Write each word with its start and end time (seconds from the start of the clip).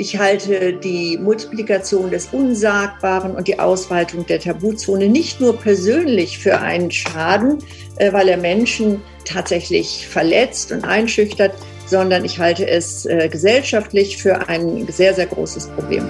Ich 0.00 0.18
halte 0.18 0.72
die 0.72 1.18
Multiplikation 1.18 2.10
des 2.10 2.28
Unsagbaren 2.32 3.32
und 3.32 3.46
die 3.48 3.58
Ausweitung 3.58 4.24
der 4.24 4.40
Tabuzone 4.40 5.10
nicht 5.10 5.42
nur 5.42 5.58
persönlich 5.58 6.38
für 6.38 6.58
einen 6.58 6.90
Schaden, 6.90 7.58
äh, 7.96 8.10
weil 8.10 8.30
er 8.30 8.38
Menschen 8.38 9.02
tatsächlich 9.26 10.08
verletzt 10.08 10.72
und 10.72 10.84
einschüchtert, 10.84 11.52
sondern 11.84 12.24
ich 12.24 12.38
halte 12.38 12.66
es 12.66 13.04
äh, 13.04 13.28
gesellschaftlich 13.28 14.16
für 14.16 14.48
ein 14.48 14.86
sehr, 14.90 15.12
sehr 15.12 15.26
großes 15.26 15.66
Problem. 15.66 16.06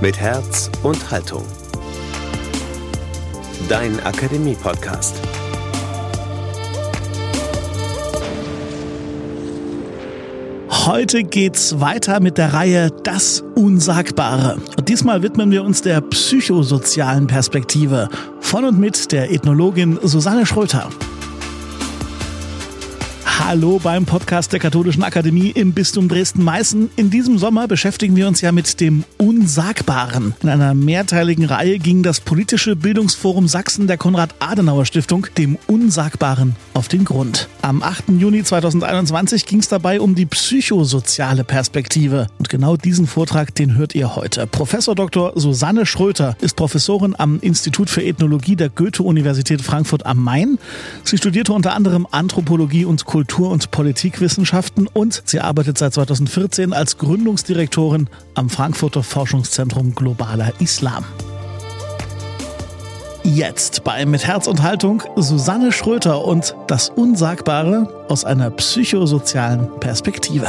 Mit 0.00 0.18
Herz 0.18 0.72
und 0.82 1.08
Haltung. 1.12 1.44
Dein 3.68 4.00
Akademie-Podcast. 4.00 5.23
Heute 10.86 11.24
geht's 11.24 11.80
weiter 11.80 12.20
mit 12.20 12.36
der 12.36 12.52
Reihe 12.52 12.90
Das 13.04 13.42
Unsagbare. 13.54 14.58
Und 14.76 14.90
diesmal 14.90 15.22
widmen 15.22 15.50
wir 15.50 15.64
uns 15.64 15.80
der 15.80 16.02
psychosozialen 16.02 17.26
Perspektive 17.26 18.10
von 18.40 18.66
und 18.66 18.78
mit 18.78 19.10
der 19.10 19.32
Ethnologin 19.32 19.98
Susanne 20.02 20.44
Schröter. 20.44 20.90
Hallo 23.46 23.78
beim 23.78 24.06
Podcast 24.06 24.54
der 24.54 24.58
Katholischen 24.58 25.02
Akademie 25.02 25.50
im 25.50 25.74
Bistum 25.74 26.08
Dresden-Meißen. 26.08 26.88
In 26.96 27.10
diesem 27.10 27.36
Sommer 27.36 27.68
beschäftigen 27.68 28.16
wir 28.16 28.26
uns 28.26 28.40
ja 28.40 28.52
mit 28.52 28.80
dem 28.80 29.04
Unsagbaren. 29.18 30.34
In 30.42 30.48
einer 30.48 30.72
mehrteiligen 30.72 31.44
Reihe 31.44 31.78
ging 31.78 32.02
das 32.02 32.20
politische 32.20 32.74
Bildungsforum 32.74 33.46
Sachsen 33.46 33.86
der 33.86 33.98
Konrad-Adenauer-Stiftung 33.98 35.26
dem 35.36 35.58
Unsagbaren 35.66 36.56
auf 36.72 36.88
den 36.88 37.04
Grund. 37.04 37.48
Am 37.60 37.82
8. 37.82 38.04
Juni 38.18 38.42
2021 38.42 39.44
ging 39.44 39.58
es 39.58 39.68
dabei 39.68 40.00
um 40.00 40.14
die 40.14 40.24
psychosoziale 40.24 41.44
Perspektive. 41.44 42.28
Und 42.38 42.48
genau 42.48 42.78
diesen 42.78 43.06
Vortrag, 43.06 43.54
den 43.54 43.76
hört 43.76 43.94
ihr 43.94 44.16
heute. 44.16 44.46
Professor 44.46 44.94
Dr. 44.94 45.34
Susanne 45.36 45.84
Schröter 45.84 46.34
ist 46.40 46.56
Professorin 46.56 47.14
am 47.18 47.40
Institut 47.40 47.90
für 47.90 48.02
Ethnologie 48.02 48.56
der 48.56 48.70
Goethe-Universität 48.70 49.60
Frankfurt 49.60 50.06
am 50.06 50.24
Main. 50.24 50.58
Sie 51.04 51.18
studierte 51.18 51.52
unter 51.52 51.74
anderem 51.74 52.06
Anthropologie 52.10 52.86
und 52.86 53.04
Kultur 53.04 53.34
Kultur- 53.44 53.52
und 53.52 53.70
Politikwissenschaften 53.70 54.86
und 54.86 55.22
sie 55.26 55.40
arbeitet 55.40 55.76
seit 55.76 55.92
2014 55.92 56.72
als 56.72 56.96
Gründungsdirektorin 56.96 58.08
am 58.34 58.48
Frankfurter 58.48 59.02
Forschungszentrum 59.02 59.94
Globaler 59.94 60.50
Islam. 60.60 61.04
Jetzt 63.22 63.84
bei 63.84 64.06
Mit 64.06 64.26
Herz 64.26 64.46
und 64.46 64.62
Haltung 64.62 65.02
Susanne 65.16 65.72
Schröter 65.72 66.24
und 66.24 66.56
das 66.68 66.88
Unsagbare 66.88 68.06
aus 68.08 68.24
einer 68.24 68.50
psychosozialen 68.50 69.68
Perspektive. 69.78 70.46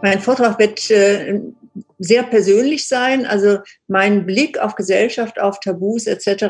Mein 0.00 0.20
Vortrag 0.20 0.58
wird 0.58 0.90
äh, 0.90 1.40
sehr 1.98 2.22
persönlich 2.22 2.86
sein. 2.86 3.26
Also 3.26 3.58
mein 3.86 4.26
Blick 4.26 4.58
auf 4.58 4.74
Gesellschaft, 4.74 5.40
auf 5.40 5.60
Tabus 5.60 6.06
etc., 6.06 6.44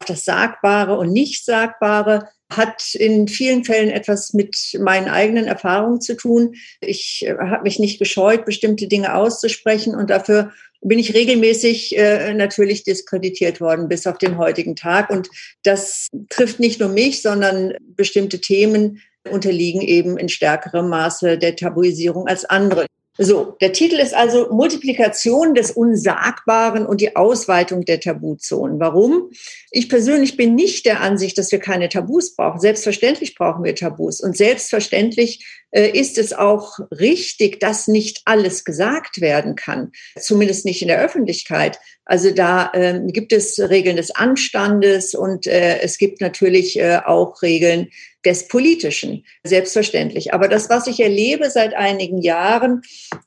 auf 0.00 0.06
das 0.06 0.24
Sagbare 0.24 0.98
und 0.98 1.12
Nicht-Sagbare 1.12 2.28
hat 2.50 2.94
in 2.94 3.26
vielen 3.26 3.64
Fällen 3.64 3.90
etwas 3.90 4.32
mit 4.32 4.56
meinen 4.80 5.08
eigenen 5.08 5.46
Erfahrungen 5.46 6.00
zu 6.00 6.14
tun. 6.14 6.54
Ich 6.80 7.24
äh, 7.26 7.36
habe 7.36 7.64
mich 7.64 7.78
nicht 7.78 7.98
gescheut, 7.98 8.44
bestimmte 8.44 8.86
Dinge 8.86 9.14
auszusprechen 9.14 9.94
und 9.94 10.10
dafür 10.10 10.52
bin 10.80 10.98
ich 10.98 11.14
regelmäßig 11.14 11.96
äh, 11.98 12.34
natürlich 12.34 12.84
diskreditiert 12.84 13.60
worden 13.60 13.88
bis 13.88 14.06
auf 14.06 14.18
den 14.18 14.38
heutigen 14.38 14.76
Tag. 14.76 15.10
Und 15.10 15.28
das 15.64 16.08
trifft 16.28 16.60
nicht 16.60 16.78
nur 16.78 16.88
mich, 16.88 17.22
sondern 17.22 17.74
bestimmte 17.80 18.40
Themen 18.40 19.02
unterliegen 19.28 19.80
eben 19.80 20.16
in 20.16 20.28
stärkerem 20.28 20.88
Maße 20.88 21.38
der 21.38 21.56
Tabuisierung 21.56 22.28
als 22.28 22.44
andere. 22.44 22.86
So, 23.18 23.56
der 23.60 23.72
Titel 23.72 23.96
ist 23.98 24.14
also 24.14 24.48
Multiplikation 24.50 25.54
des 25.54 25.70
Unsagbaren 25.70 26.84
und 26.84 27.00
die 27.00 27.16
Ausweitung 27.16 27.84
der 27.84 28.00
Tabuzonen. 28.00 28.78
Warum? 28.78 29.30
Ich 29.70 29.88
persönlich 29.88 30.36
bin 30.36 30.54
nicht 30.54 30.84
der 30.84 31.00
Ansicht, 31.00 31.38
dass 31.38 31.50
wir 31.50 31.58
keine 31.58 31.88
Tabus 31.88 32.36
brauchen. 32.36 32.60
Selbstverständlich 32.60 33.34
brauchen 33.34 33.64
wir 33.64 33.74
Tabus. 33.74 34.20
Und 34.20 34.36
selbstverständlich 34.36 35.46
äh, 35.70 35.88
ist 35.98 36.18
es 36.18 36.34
auch 36.34 36.78
richtig, 36.90 37.58
dass 37.58 37.88
nicht 37.88 38.20
alles 38.26 38.64
gesagt 38.64 39.20
werden 39.22 39.54
kann. 39.56 39.92
Zumindest 40.18 40.66
nicht 40.66 40.82
in 40.82 40.88
der 40.88 41.00
Öffentlichkeit. 41.00 41.78
Also 42.04 42.30
da 42.30 42.70
äh, 42.72 43.00
gibt 43.06 43.32
es 43.32 43.58
Regeln 43.58 43.96
des 43.96 44.10
Anstandes 44.10 45.14
und 45.14 45.46
äh, 45.46 45.80
es 45.80 45.98
gibt 45.98 46.20
natürlich 46.20 46.78
äh, 46.78 47.00
auch 47.04 47.42
Regeln 47.42 47.88
des 48.26 48.48
Politischen, 48.48 49.24
selbstverständlich. 49.44 50.34
Aber 50.34 50.48
das, 50.48 50.68
was 50.68 50.86
ich 50.88 51.00
erlebe 51.00 51.48
seit 51.48 51.74
einigen 51.74 52.20
Jahren, 52.20 52.82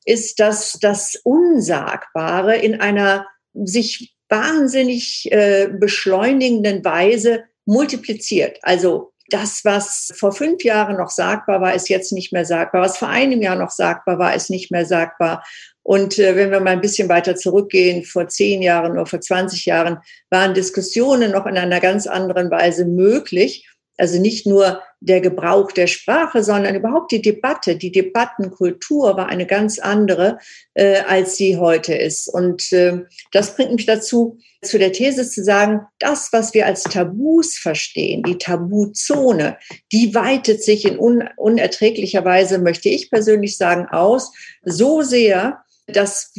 ist, 0.05 0.39
dass 0.39 0.77
das 0.79 1.15
Unsagbare 1.23 2.57
in 2.57 2.79
einer 2.79 3.25
sich 3.53 4.13
wahnsinnig 4.27 5.31
äh, 5.31 5.69
beschleunigenden 5.71 6.85
Weise 6.85 7.45
multipliziert. 7.65 8.59
Also 8.61 9.13
das, 9.29 9.63
was 9.63 10.11
vor 10.15 10.31
fünf 10.31 10.63
Jahren 10.63 10.97
noch 10.97 11.09
sagbar 11.09 11.61
war, 11.61 11.73
ist 11.73 11.89
jetzt 11.89 12.11
nicht 12.11 12.33
mehr 12.33 12.45
sagbar. 12.45 12.81
Was 12.81 12.97
vor 12.97 13.09
einem 13.09 13.41
Jahr 13.41 13.55
noch 13.55 13.69
sagbar 13.69 14.19
war, 14.19 14.35
ist 14.35 14.49
nicht 14.49 14.71
mehr 14.71 14.85
sagbar. 14.85 15.43
Und 15.83 16.19
äh, 16.19 16.35
wenn 16.35 16.51
wir 16.51 16.59
mal 16.59 16.71
ein 16.71 16.81
bisschen 16.81 17.09
weiter 17.09 17.35
zurückgehen, 17.35 18.03
vor 18.03 18.27
zehn 18.27 18.61
Jahren 18.61 18.91
oder 18.91 19.05
vor 19.05 19.21
20 19.21 19.65
Jahren 19.65 19.99
waren 20.29 20.53
Diskussionen 20.53 21.31
noch 21.31 21.45
in 21.45 21.57
einer 21.57 21.79
ganz 21.79 22.05
anderen 22.05 22.51
Weise 22.51 22.85
möglich. 22.85 23.67
Also 23.97 24.19
nicht 24.19 24.45
nur 24.45 24.81
der 25.01 25.21
Gebrauch 25.21 25.71
der 25.71 25.87
Sprache, 25.87 26.43
sondern 26.43 26.75
überhaupt 26.75 27.11
die 27.11 27.21
Debatte, 27.21 27.77
die 27.77 27.91
Debattenkultur 27.91 29.15
war 29.15 29.27
eine 29.27 29.45
ganz 29.45 29.79
andere, 29.79 30.39
äh, 30.73 31.01
als 31.07 31.37
sie 31.37 31.57
heute 31.57 31.93
ist. 31.93 32.27
Und 32.27 32.71
äh, 32.73 33.03
das 33.31 33.55
bringt 33.55 33.73
mich 33.73 33.85
dazu, 33.85 34.37
zu 34.61 34.77
der 34.77 34.91
These 34.91 35.29
zu 35.29 35.43
sagen, 35.43 35.81
das, 35.99 36.33
was 36.33 36.53
wir 36.53 36.65
als 36.65 36.83
Tabus 36.83 37.57
verstehen, 37.57 38.23
die 38.23 38.37
Tabuzone, 38.37 39.57
die 39.91 40.13
weitet 40.13 40.63
sich 40.63 40.85
in 40.85 40.99
un 40.99 41.29
unerträglicher 41.37 42.25
Weise, 42.25 42.57
möchte 42.59 42.89
ich 42.89 43.09
persönlich 43.09 43.57
sagen, 43.57 43.87
aus, 43.89 44.33
so 44.63 45.01
sehr, 45.01 45.63
dass 45.87 46.33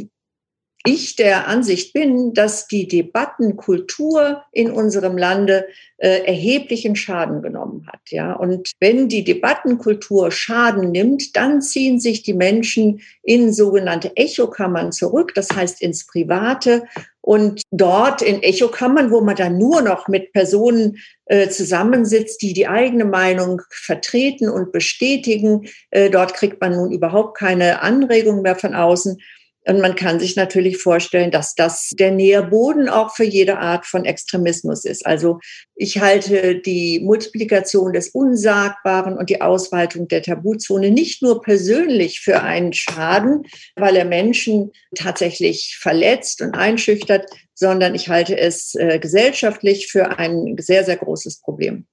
ich 0.87 1.17
der 1.17 1.47
Ansicht 1.47 1.93
bin, 1.93 2.33
dass 2.33 2.67
die 2.67 2.89
Debattenkultur 2.89 4.43
in 4.53 4.71
unserem 4.71 5.19
Lande 5.19 5.67
äh, 5.99 6.25
erheblichen 6.25 6.97
Schaden 6.97 7.43
genommen 7.43 7.87
hat. 7.87 8.01
Ja, 8.09 8.33
und 8.33 8.73
wenn 8.81 9.09
die 9.09 9.23
Debattenkultur 9.23 10.31
Schaden 10.31 10.91
nimmt, 10.91 11.37
dann 11.37 11.61
ziehen 11.61 12.01
sich 12.01 12.23
die 12.23 12.33
Menschen 12.33 13.03
in 13.23 13.53
sogenannte 13.53 14.17
Echokammern 14.17 14.93
zurück, 14.93 15.33
das 15.35 15.51
heißt 15.55 15.83
ins 15.83 16.07
Private. 16.07 16.85
Und 17.21 17.61
dort 17.71 18.23
in 18.23 18.43
Echokammern, 18.43 19.11
wo 19.11 19.21
man 19.21 19.37
dann 19.37 19.59
nur 19.59 19.83
noch 19.83 20.09
mit 20.09 20.33
Personen 20.33 20.97
äh, 21.27 21.51
zusammensitzt, 21.51 22.41
die 22.41 22.55
die 22.55 22.67
eigene 22.67 23.05
Meinung 23.05 23.61
vertreten 23.69 24.49
und 24.49 24.73
bestätigen, 24.73 25.69
äh, 25.91 26.09
dort 26.09 26.33
kriegt 26.33 26.63
man 26.63 26.73
nun 26.73 26.91
überhaupt 26.91 27.37
keine 27.37 27.83
Anregung 27.83 28.41
mehr 28.41 28.57
von 28.57 28.75
außen. 28.75 29.19
Und 29.67 29.81
man 29.81 29.95
kann 29.95 30.19
sich 30.19 30.37
natürlich 30.37 30.79
vorstellen, 30.79 31.31
dass 31.31 31.55
das 31.55 31.91
der 31.93 32.11
Nährboden 32.11 32.89
auch 32.89 33.15
für 33.15 33.25
jede 33.25 33.59
Art 33.59 33.85
von 33.85 34.07
Extremismus 34.07 34.85
ist. 34.87 35.05
Also 35.05 35.39
ich 35.75 36.01
halte 36.01 36.59
die 36.59 37.01
Multiplikation 37.01 37.93
des 37.93 38.09
Unsagbaren 38.09 39.19
und 39.19 39.29
die 39.29 39.43
Ausweitung 39.43 40.09
der 40.09 40.23
Tabuzone 40.23 40.91
nicht 40.91 41.23
nur 41.23 41.43
persönlich 41.43 42.21
für 42.21 42.43
einen 42.43 42.73
Schaden, 42.73 43.43
weil 43.77 43.97
er 43.97 44.07
Menschen 44.07 44.73
tatsächlich 44.95 45.77
verletzt 45.79 46.41
und 46.41 46.55
einschüchtert, 46.55 47.27
sondern 47.55 47.95
ich 47.95 48.09
halte 48.09 48.39
es 48.39 48.75
äh, 48.77 48.99
gesellschaftlich 48.99 49.89
für 49.89 50.19
ein 50.19 50.57
sehr, 50.59 50.85
sehr 50.85 50.97
großes 50.97 51.43
Problem. 51.43 51.87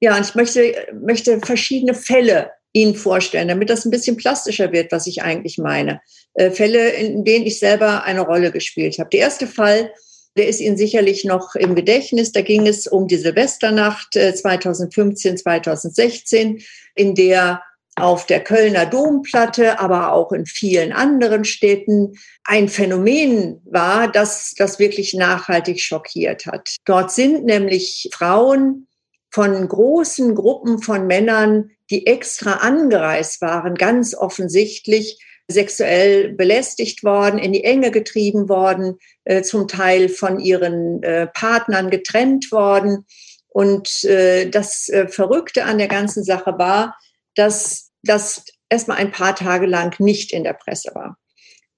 Ja, 0.00 0.16
und 0.16 0.26
ich 0.26 0.34
möchte, 0.34 0.74
möchte 1.00 1.38
verschiedene 1.40 1.94
Fälle 1.94 2.50
Ihnen 2.74 2.96
vorstellen, 2.96 3.48
damit 3.48 3.70
das 3.70 3.84
ein 3.84 3.90
bisschen 3.90 4.16
plastischer 4.16 4.72
wird, 4.72 4.92
was 4.92 5.06
ich 5.06 5.22
eigentlich 5.22 5.58
meine. 5.58 6.00
Äh, 6.34 6.50
Fälle, 6.50 6.90
in 6.90 7.24
denen 7.24 7.46
ich 7.46 7.58
selber 7.58 8.02
eine 8.02 8.20
Rolle 8.20 8.50
gespielt 8.50 8.98
habe. 8.98 9.10
Der 9.10 9.20
erste 9.20 9.46
Fall, 9.46 9.92
der 10.36 10.48
ist 10.48 10.60
Ihnen 10.60 10.76
sicherlich 10.76 11.24
noch 11.24 11.54
im 11.54 11.76
Gedächtnis. 11.76 12.32
Da 12.32 12.42
ging 12.42 12.66
es 12.66 12.88
um 12.88 13.06
die 13.06 13.16
Silvesternacht 13.16 14.14
2015, 14.14 15.34
äh, 15.34 15.36
2016, 15.36 16.62
in 16.96 17.14
der 17.14 17.62
auf 17.96 18.26
der 18.26 18.42
Kölner 18.42 18.86
Domplatte, 18.86 19.78
aber 19.78 20.12
auch 20.12 20.32
in 20.32 20.46
vielen 20.46 20.92
anderen 20.92 21.44
Städten 21.44 22.14
ein 22.42 22.68
Phänomen 22.68 23.60
war, 23.64 24.10
das 24.10 24.54
das 24.56 24.80
wirklich 24.80 25.14
nachhaltig 25.14 25.80
schockiert 25.80 26.46
hat. 26.46 26.74
Dort 26.84 27.12
sind 27.12 27.44
nämlich 27.44 28.10
Frauen 28.12 28.88
von 29.30 29.68
großen 29.68 30.34
Gruppen 30.34 30.82
von 30.82 31.06
Männern, 31.06 31.70
die 31.90 32.06
extra 32.06 32.54
angereist 32.54 33.40
waren, 33.40 33.74
ganz 33.74 34.14
offensichtlich 34.14 35.18
sexuell 35.48 36.32
belästigt 36.32 37.04
worden, 37.04 37.38
in 37.38 37.52
die 37.52 37.64
Enge 37.64 37.90
getrieben 37.90 38.48
worden, 38.48 38.98
äh, 39.24 39.42
zum 39.42 39.68
Teil 39.68 40.08
von 40.08 40.40
ihren 40.40 41.02
äh, 41.02 41.26
Partnern 41.26 41.90
getrennt 41.90 42.50
worden. 42.50 43.04
Und 43.48 44.04
äh, 44.04 44.48
das 44.48 44.88
äh, 44.88 45.06
Verrückte 45.08 45.64
an 45.64 45.78
der 45.78 45.88
ganzen 45.88 46.24
Sache 46.24 46.58
war, 46.58 46.96
dass 47.34 47.90
das 48.02 48.44
erstmal 48.68 48.98
ein 48.98 49.12
paar 49.12 49.36
Tage 49.36 49.66
lang 49.66 49.98
nicht 50.00 50.32
in 50.32 50.44
der 50.44 50.54
Presse 50.54 50.90
war. 50.94 51.18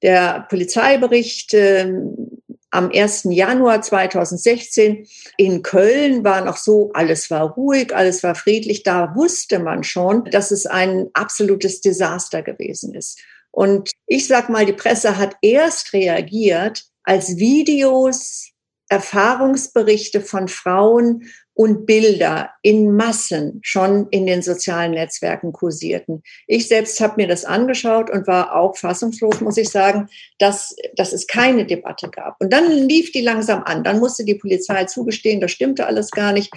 Der 0.03 0.47
Polizeibericht 0.49 1.55
äh, 1.55 1.91
am 2.77 2.91
1. 2.93 3.29
Januar 3.31 3.81
2016 3.81 5.07
in 5.39 5.63
Köln 5.63 6.25
war 6.25 6.45
noch 6.45 6.59
so, 6.59 6.91
alles 6.93 7.31
war 7.31 7.55
ruhig, 7.55 7.95
alles 7.95 8.23
war 8.23 8.35
friedlich. 8.35 8.83
Da 8.83 9.15
wusste 9.17 9.59
man 9.59 9.83
schon, 9.83 10.25
dass 10.25 10.51
es 10.51 10.67
ein 10.67 11.09
absolutes 11.15 11.81
Desaster 11.81 12.43
gewesen 12.43 12.95
ist. 12.95 13.19
Und 13.51 13.91
ich 14.07 14.27
sag 14.27 14.51
mal, 14.51 14.67
die 14.67 14.75
Presse 14.75 15.17
hat 15.17 15.37
erst 15.41 15.95
reagiert, 15.95 16.85
als 17.03 17.39
Videos, 17.39 18.51
Erfahrungsberichte 18.89 20.21
von 20.21 20.47
Frauen 20.47 21.23
und 21.57 21.87
Bilder 21.87 22.51
in 22.61 22.95
Massen 22.95 23.61
schon 23.63 24.09
in 24.11 24.27
den 24.27 24.43
sozialen 24.43 24.93
Netzwerken 24.93 25.53
kursierten. 25.53 26.23
Ich 26.47 26.69
selbst 26.69 27.01
habe 27.01 27.15
mir 27.17 27.27
das 27.27 27.47
angeschaut 27.47 28.11
und 28.11 28.27
war 28.27 28.55
auch 28.55 28.77
fassungslos, 28.77 29.41
muss 29.41 29.57
ich 29.57 29.71
sagen, 29.71 30.09
dass, 30.39 30.77
dass 30.97 31.15
es 31.15 31.27
keine 31.27 31.65
Debatte 31.65 32.11
gab. 32.11 32.37
Und 32.41 32.53
dann 32.53 32.71
lief 32.71 33.11
die 33.11 33.23
langsam 33.23 33.63
an. 33.65 33.85
Dann 33.85 34.01
musste 34.01 34.27
die 34.27 34.35
Polizei 34.35 34.85
zugestehen, 34.85 35.41
das 35.41 35.51
stimmte 35.51 35.87
alles 35.87 36.11
gar 36.11 36.33
nicht. 36.33 36.53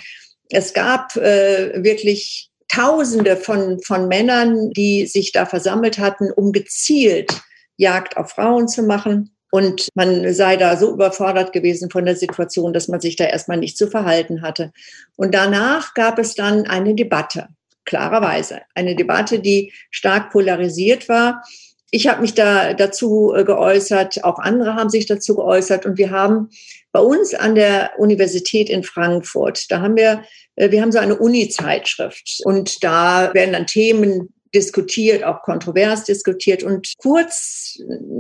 Es 0.50 0.74
gab 0.74 1.16
äh, 1.16 1.82
wirklich 1.82 2.50
Tausende 2.68 3.36
von, 3.36 3.82
von 3.82 4.08
Männern, 4.08 4.70
die 4.72 5.08
sich 5.08 5.32
da 5.32 5.48
versammelt 5.48 5.98
hatten, 5.98 6.30
um 6.30 6.52
gezielt 6.52 7.42
Jagd 7.78 8.16
auf 8.16 8.32
Frauen 8.32 8.68
zu 8.68 8.84
machen. 8.84 9.36
Und 9.52 9.90
man 9.96 10.32
sei 10.34 10.58
da 10.58 10.78
so 10.78 10.92
überfordert 10.92 11.54
gewesen 11.54 11.90
von 11.90 12.06
der 12.06 12.16
Situation, 12.16 12.74
dass 12.74 12.88
man 12.88 13.02
sich 13.02 13.16
da 13.16 13.26
erstmal 13.26 13.58
nicht 13.58 13.78
zu 13.78 13.88
verhalten 13.88 14.42
hatte. 14.42 14.72
Und 15.16 15.34
danach 15.34 15.94
gab 15.94 16.20
es 16.20 16.36
dann 16.36 16.68
eine 16.68 16.94
Debatte, 16.94 17.48
klarerweise. 17.86 18.62
Eine 18.76 18.96
Debatte, 18.96 19.40
die 19.40 19.74
stark 19.90 20.32
polarisiert 20.32 21.10
war. 21.10 21.44
Ich 21.92 22.08
habe 22.08 22.22
mich 22.22 22.36
da 22.36 22.74
dazu 22.74 23.34
äh, 23.36 23.44
geäußert, 23.44 24.24
auch 24.24 24.38
andere 24.38 24.76
haben 24.76 24.92
sich 24.92 25.08
dazu 25.08 25.36
geäußert 25.36 25.88
und 25.88 25.98
wir 25.98 26.12
haben 26.12 26.50
bei 26.92 27.00
uns 27.00 27.34
an 27.34 27.56
der 27.56 27.92
Universität 27.98 28.70
in 28.70 28.84
Frankfurt, 28.84 29.72
da 29.72 29.82
haben 29.82 29.96
wir, 29.96 30.24
äh, 30.56 30.70
wir 30.70 30.84
haben 30.84 30.92
so 30.92 31.00
eine 31.00 31.18
Uni-Zeitschrift 31.18 32.42
und 32.44 32.84
da 32.84 33.34
werden 33.34 33.54
dann 33.54 33.66
Themen 33.66 34.30
diskutiert, 34.54 35.24
auch 35.24 35.42
kontrovers 35.42 36.04
diskutiert. 36.06 36.64
Und 36.64 36.94
kurz 36.98 37.78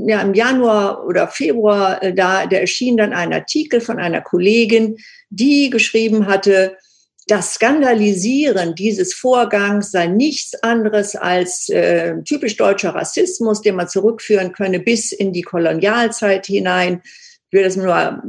ja, 0.08 0.22
im 0.22 0.34
Januar 0.34 1.06
oder 1.06 1.28
Februar, 1.28 2.02
äh, 2.04 2.14
da, 2.14 2.46
da 2.46 2.58
erschien 2.58 2.98
dann 2.98 3.14
ein 3.14 3.34
Artikel 3.34 3.82
von 3.82 4.00
einer 4.00 4.22
Kollegin, 4.22 4.98
die 5.30 5.70
geschrieben 5.70 6.28
hatte, 6.28 6.78
das 7.30 7.54
Skandalisieren 7.54 8.74
dieses 8.74 9.14
Vorgangs 9.14 9.92
sei 9.92 10.08
nichts 10.08 10.56
anderes 10.64 11.16
als 11.16 11.70
äh, 11.70 12.16
typisch 12.24 12.58
deutscher 12.58 12.96
Rassismus, 12.96 13.62
den 13.62 13.76
man 13.76 13.88
zurückführen 13.88 14.52
könne 14.52 14.80
bis 14.80 15.12
in 15.12 15.32
die 15.32 15.44
Kolonialzeit 15.44 16.48
hinein. 16.48 17.02
Ich 17.04 17.54
will 17.54 17.64
das 17.64 17.76
nur 17.76 18.24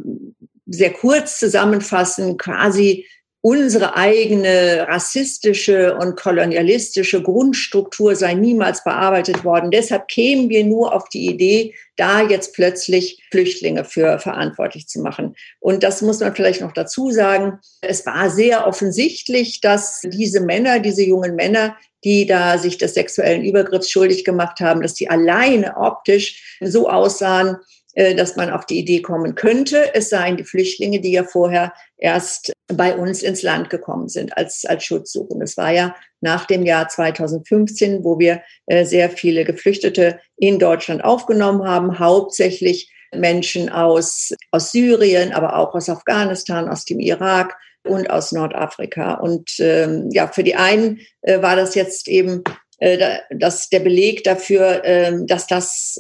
sehr 0.67 0.93
kurz 0.93 1.39
zusammenfassen, 1.39 2.37
quasi 2.37 3.07
unsere 3.43 3.97
eigene 3.97 4.87
rassistische 4.87 5.97
und 5.97 6.17
kolonialistische 6.17 7.23
Grundstruktur 7.23 8.15
sei 8.15 8.35
niemals 8.35 8.85
bearbeitet 8.85 9.45
worden. 9.45 9.71
Deshalb 9.71 10.09
kämen 10.09 10.51
wir 10.51 10.65
nur 10.65 10.95
auf 10.95 11.09
die 11.09 11.27
Idee, 11.27 11.75
da 11.97 12.23
jetzt 12.23 12.55
plötzlich 12.55 13.23
Flüchtlinge 13.31 13.85
für 13.85 14.19
verantwortlich 14.19 14.89
zu 14.89 15.01
machen. 15.01 15.37
Und 15.59 15.83
das 15.83 16.03
muss 16.03 16.21
man 16.21 16.35
vielleicht 16.35 16.61
noch 16.61 16.73
dazu 16.73 17.11
sagen. 17.11 17.59
Es 17.81 18.05
war 18.05 18.29
sehr 18.29 18.67
offensichtlich, 18.67 19.61
dass 19.61 20.03
diese 20.05 20.41
Männer, 20.41 20.81
diese 20.81 21.03
jungen 21.03 21.35
Männer, 21.35 21.77
die 22.05 22.27
da 22.27 22.59
sich 22.59 22.77
des 22.77 22.95
sexuellen 22.95 23.45
Übergriffs 23.45 23.91
schuldig 23.91 24.25
gemacht 24.25 24.61
haben, 24.61 24.83
dass 24.83 24.95
die 24.95 25.09
alleine 25.09 25.77
optisch 25.77 26.59
so 26.61 26.89
aussahen, 26.89 27.57
dass 27.95 28.37
man 28.37 28.51
auf 28.51 28.67
die 28.67 28.79
Idee 28.79 29.03
kommen 29.03 29.35
könnte, 29.35 29.95
es 29.95 30.11
seien 30.11 30.37
die 30.37 30.45
Flüchtlinge, 30.45 31.01
die 31.01 31.11
ja 31.11 31.25
vorher 31.25 31.73
erst 31.97 32.53
bei 32.69 32.95
uns 32.95 33.23
ins 33.23 33.43
Land 33.43 33.71
gekommen 33.71 34.09
sind 34.09 34.37
als, 34.37 34.65
als 34.65 34.85
Schutzsuchende. 34.85 35.45
Es 35.45 35.57
war 35.57 35.73
ja 35.73 35.95
nach 36.21 36.47
dem 36.47 36.65
Jahr 36.65 36.89
2015, 36.89 38.05
wo 38.05 38.19
wir 38.19 38.43
äh, 38.67 38.85
sehr 38.85 39.11
viele 39.11 39.45
Geflüchtete 39.45 40.21
in 40.37 40.59
Deutschland 40.59 41.05
aufgenommen 41.05 41.67
haben, 41.67 41.99
hauptsächlich 41.99 42.93
Menschen 43.15 43.69
aus, 43.69 44.33
aus 44.51 44.73
Syrien, 44.73 45.33
aber 45.33 45.57
auch 45.57 45.75
aus 45.75 45.89
Afghanistan, 45.89 46.69
aus 46.69 46.85
dem 46.85 47.01
Irak 47.01 47.57
und 47.85 48.09
aus 48.11 48.33
Nordafrika. 48.33 49.15
Und 49.15 49.59
ähm, 49.59 50.09
ja, 50.13 50.29
für 50.29 50.45
die 50.45 50.55
einen 50.55 51.01
äh, 51.23 51.43
war 51.43 51.57
das 51.57 51.75
jetzt 51.75 52.09
eben 52.09 52.45
äh, 52.79 53.19
das, 53.31 53.69
der 53.69 53.81
Beleg 53.81 54.23
dafür, 54.25 54.85
äh, 54.85 55.13
dass 55.27 55.47
das 55.47 55.99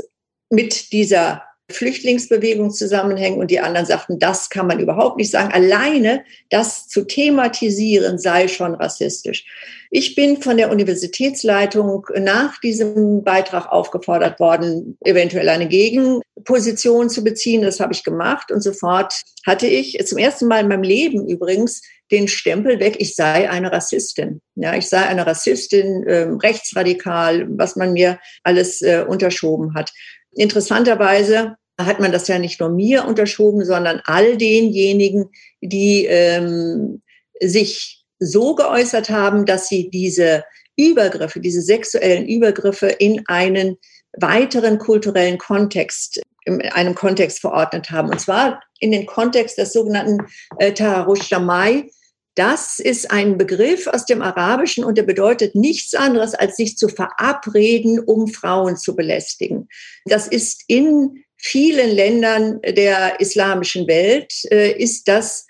mit 0.51 0.93
dieser 0.93 1.43
Flüchtlingsbewegung 1.71 2.71
zusammenhängen 2.71 3.39
und 3.39 3.51
die 3.51 3.61
anderen 3.61 3.87
sagten, 3.87 4.19
das 4.19 4.51
kann 4.51 4.67
man 4.67 4.81
überhaupt 4.81 5.17
nicht 5.17 5.31
sagen. 5.31 5.53
Alleine 5.53 6.25
das 6.51 6.89
zu 6.89 7.05
thematisieren 7.05 8.19
sei 8.19 8.49
schon 8.49 8.75
rassistisch. 8.75 9.45
Ich 9.91 10.15
bin 10.15 10.41
von 10.41 10.57
der 10.57 10.71
Universitätsleitung 10.71 12.07
nach 12.19 12.61
diesem 12.61 13.25
Beitrag 13.25 13.73
aufgefordert 13.73 14.39
worden, 14.39 14.97
eventuell 15.05 15.49
eine 15.49 15.67
Gegenposition 15.67 17.11
zu 17.11 17.25
beziehen. 17.25 17.63
Das 17.63 17.81
habe 17.81 17.93
ich 17.93 18.05
gemacht 18.05 18.53
und 18.53 18.61
sofort 18.61 19.23
hatte 19.47 19.67
ich 19.67 19.99
zum 20.07 20.19
ersten 20.19 20.47
Mal 20.47 20.61
in 20.61 20.69
meinem 20.69 20.83
Leben 20.83 21.29
übrigens 21.29 21.83
den 22.11 22.29
Stempel 22.29 22.81
weg, 22.81 22.97
ich 22.99 23.15
sei 23.15 23.49
eine 23.49 23.73
Rassistin. 23.73 24.41
Ja, 24.57 24.75
ich 24.75 24.89
sei 24.89 25.03
eine 25.03 25.27
Rassistin, 25.27 26.05
äh, 26.05 26.27
rechtsradikal, 26.43 27.47
was 27.51 27.77
man 27.77 27.93
mir 27.93 28.19
alles 28.43 28.83
äh, 28.83 29.05
unterschoben 29.07 29.75
hat. 29.75 29.93
Interessanterweise 30.33 31.57
hat 31.87 32.01
man 32.01 32.13
das 32.13 32.29
ja 32.29 32.39
nicht 32.39 32.61
nur 32.61 32.71
mir 32.71 33.07
unterschoben, 33.07 33.65
sondern 33.65 34.01
all 34.05 34.37
denjenigen, 34.37 35.31
die 35.61 36.07
ähm, 36.07 37.03
sich 37.41 38.05
so 38.19 38.55
geäußert 38.55 39.11
haben, 39.11 39.47
dass 39.47 39.69
sie 39.69 39.91
diese 39.91 40.45
Übergriffe, 40.77 41.41
diese 41.41 41.63
sexuellen 41.63 42.27
Übergriffe 42.27 42.87
in 42.87 43.23
einen 43.27 43.77
weiteren 44.19 44.79
kulturellen 44.79 45.39
Kontext, 45.39 46.21
in 46.45 46.63
einem 46.63 46.95
Kontext 46.95 47.41
verordnet 47.41 47.91
haben. 47.91 48.09
Und 48.09 48.21
zwar 48.21 48.63
in 48.79 48.93
den 48.93 49.07
Kontext 49.07 49.59
des 49.59 49.73
sogenannten 49.73 50.27
äh, 50.59 50.73
Taharush 50.73 51.27
Shamai. 51.27 51.91
Das 52.35 52.79
ist 52.79 53.11
ein 53.11 53.37
Begriff 53.37 53.87
aus 53.87 54.07
dem 54.07 54.23
Arabischen 54.23 54.85
und 54.85 54.97
der 54.97 55.03
bedeutet 55.03 55.55
nichts 55.55 55.95
anderes, 55.95 56.35
als 56.35 56.57
sich 56.57 56.77
zu 56.77 56.89
verabreden, 56.89 57.99
um 57.99 58.29
Frauen 58.29 58.77
zu 58.77 58.97
belästigen. 58.97 59.69
Das 60.07 60.27
ist 60.29 60.65
in 60.69 61.25
vielen 61.41 61.91
Ländern 61.91 62.61
der 62.63 63.21
islamischen 63.21 63.87
Welt 63.89 64.33
äh, 64.51 64.73
ist 64.73 65.09
das 65.09 65.47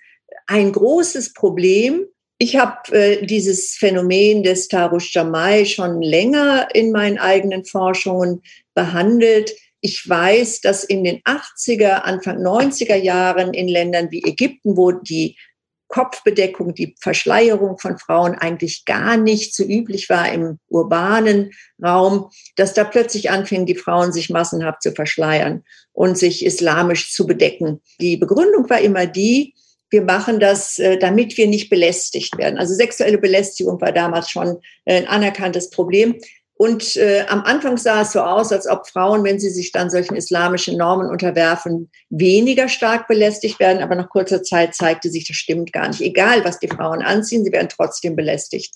ein 0.46 0.72
großes 0.72 1.32
Problem. 1.32 2.06
Ich 2.38 2.56
habe 2.56 2.96
äh, 2.96 3.26
dieses 3.26 3.74
Phänomen 3.74 4.42
des 4.42 4.68
Tarush 4.68 5.14
Jamai 5.14 5.64
schon 5.64 6.00
länger 6.00 6.68
in 6.74 6.92
meinen 6.92 7.18
eigenen 7.18 7.64
Forschungen 7.64 8.42
behandelt. 8.74 9.52
Ich 9.80 10.08
weiß, 10.08 10.60
dass 10.60 10.84
in 10.84 11.04
den 11.04 11.20
80er, 11.22 12.02
Anfang 12.02 12.38
90er 12.38 12.96
Jahren 12.96 13.52
in 13.52 13.68
Ländern 13.68 14.10
wie 14.10 14.22
Ägypten, 14.24 14.76
wo 14.76 14.92
die 14.92 15.36
Kopfbedeckung, 15.90 16.72
die 16.72 16.94
Verschleierung 17.00 17.78
von 17.78 17.98
Frauen 17.98 18.34
eigentlich 18.36 18.84
gar 18.84 19.16
nicht 19.16 19.54
so 19.54 19.64
üblich 19.64 20.08
war 20.08 20.32
im 20.32 20.58
urbanen 20.68 21.50
Raum, 21.82 22.30
dass 22.56 22.74
da 22.74 22.84
plötzlich 22.84 23.30
anfingen, 23.30 23.66
die 23.66 23.74
Frauen 23.74 24.12
sich 24.12 24.30
massenhaft 24.30 24.82
zu 24.82 24.92
verschleiern 24.92 25.64
und 25.92 26.16
sich 26.16 26.46
islamisch 26.46 27.12
zu 27.12 27.26
bedecken. 27.26 27.82
Die 28.00 28.16
Begründung 28.16 28.70
war 28.70 28.80
immer 28.80 29.06
die, 29.06 29.54
wir 29.90 30.02
machen 30.02 30.38
das, 30.38 30.78
äh, 30.78 30.96
damit 30.96 31.36
wir 31.36 31.48
nicht 31.48 31.68
belästigt 31.68 32.38
werden. 32.38 32.58
Also 32.58 32.74
sexuelle 32.74 33.18
Belästigung 33.18 33.80
war 33.80 33.90
damals 33.90 34.30
schon 34.30 34.58
ein 34.86 35.08
anerkanntes 35.08 35.70
Problem. 35.70 36.14
Und 36.60 36.96
äh, 36.96 37.24
am 37.26 37.40
Anfang 37.44 37.78
sah 37.78 38.02
es 38.02 38.12
so 38.12 38.20
aus, 38.20 38.52
als 38.52 38.68
ob 38.68 38.86
Frauen, 38.86 39.24
wenn 39.24 39.40
sie 39.40 39.48
sich 39.48 39.72
dann 39.72 39.88
solchen 39.88 40.14
islamischen 40.14 40.76
Normen 40.76 41.08
unterwerfen, 41.08 41.90
weniger 42.10 42.68
stark 42.68 43.08
belästigt 43.08 43.58
werden. 43.60 43.82
Aber 43.82 43.94
nach 43.94 44.10
kurzer 44.10 44.42
Zeit 44.42 44.74
zeigte 44.74 45.08
sich, 45.08 45.26
das 45.26 45.38
stimmt 45.38 45.72
gar 45.72 45.88
nicht. 45.88 46.02
Egal, 46.02 46.44
was 46.44 46.58
die 46.58 46.68
Frauen 46.68 47.00
anziehen, 47.00 47.46
sie 47.46 47.52
werden 47.52 47.70
trotzdem 47.70 48.14
belästigt. 48.14 48.74